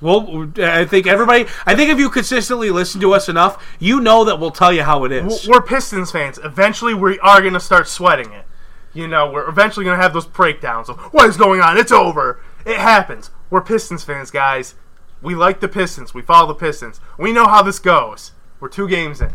[0.01, 1.47] Well, I think everybody.
[1.65, 4.83] I think if you consistently listen to us enough, you know that we'll tell you
[4.83, 5.49] how it is.
[5.49, 6.41] We're Pistons fans.
[6.43, 8.45] Eventually, we are going to start sweating it.
[8.93, 11.79] You know, we're eventually going to have those breakdowns of what is going on.
[11.79, 12.41] It's over.
[12.67, 13.31] It happens.
[13.49, 14.75] We're Pistons fans, guys.
[15.23, 16.13] We like the Pistons.
[16.13, 17.01] We follow the Pistons.
[17.17, 18.33] We know how this goes.
[18.61, 19.33] We're two games in.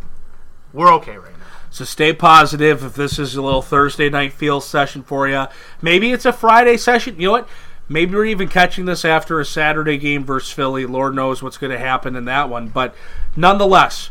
[0.73, 1.45] We're okay right now.
[1.69, 2.83] So stay positive.
[2.83, 5.47] If this is a little Thursday night feel session for you,
[5.81, 7.19] maybe it's a Friday session.
[7.19, 7.49] You know what?
[7.89, 10.85] Maybe we're even catching this after a Saturday game versus Philly.
[10.85, 12.67] Lord knows what's going to happen in that one.
[12.67, 12.93] But
[13.35, 14.09] nonetheless,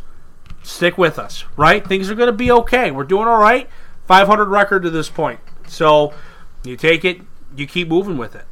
[0.62, 1.86] stick with us, right?
[1.86, 2.90] Things are going to be okay.
[2.90, 3.68] We're doing all right.
[4.06, 5.40] 500 record to this point.
[5.66, 6.14] So
[6.64, 7.20] you take it,
[7.54, 8.46] you keep moving with it.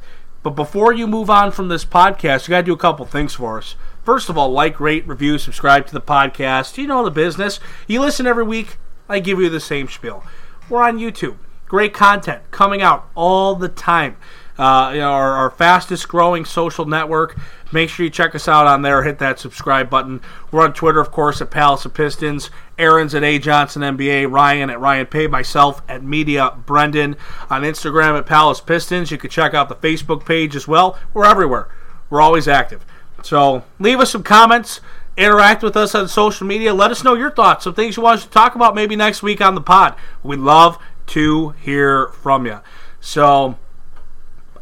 [0.45, 3.33] But before you move on from this podcast, you got to do a couple things
[3.33, 3.73] for us.
[4.03, 6.77] First of all, like, rate, review, subscribe to the podcast.
[6.77, 7.59] You know the business.
[7.87, 8.77] You listen every week,
[9.09, 10.23] I give you the same spiel.
[10.69, 11.37] We're on YouTube.
[11.67, 14.17] Great content coming out all the time.
[14.57, 17.37] Uh, you know, our, our fastest growing social network.
[17.71, 19.03] Make sure you check us out on there.
[19.03, 20.21] Hit that subscribe button.
[20.51, 22.49] We're on Twitter, of course, at Palace of Pistons.
[22.77, 24.31] Aaron's at A Johnson NBA.
[24.31, 25.27] Ryan at Ryan Paye.
[25.27, 27.17] Myself at Media Brendan.
[27.49, 29.11] On Instagram at Palace Pistons.
[29.11, 30.97] You can check out the Facebook page as well.
[31.13, 31.67] We're everywhere.
[32.09, 32.85] We're always active.
[33.23, 34.79] So leave us some comments.
[35.17, 36.73] Interact with us on social media.
[36.73, 37.63] Let us know your thoughts.
[37.63, 39.95] Some things you want us to talk about maybe next week on the pod.
[40.23, 40.77] We'd love
[41.07, 42.59] to hear from you.
[42.99, 43.57] So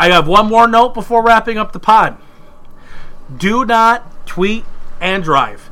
[0.03, 2.17] I have one more note before wrapping up the pod.
[3.37, 4.65] Do not tweet
[4.99, 5.69] and drive.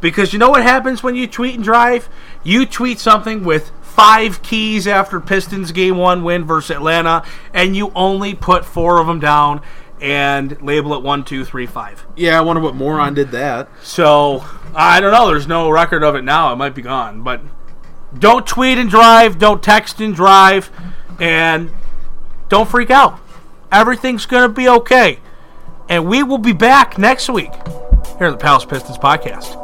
[0.00, 2.08] Because you know what happens when you tweet and drive?
[2.42, 7.92] You tweet something with five keys after Pistons game one win versus Atlanta, and you
[7.94, 9.60] only put four of them down
[10.00, 12.06] and label it one, two, three, five.
[12.16, 13.68] yeah, I wonder what moron did that.
[13.82, 15.26] So I don't know.
[15.26, 16.50] There's no record of it now.
[16.54, 17.22] It might be gone.
[17.22, 17.42] But
[18.18, 19.38] don't tweet and drive.
[19.38, 20.70] Don't text and drive.
[21.20, 21.70] And
[22.48, 23.20] don't freak out.
[23.74, 25.18] Everything's going to be okay.
[25.88, 27.52] And we will be back next week
[28.18, 29.63] here at the Palace Pistons podcast.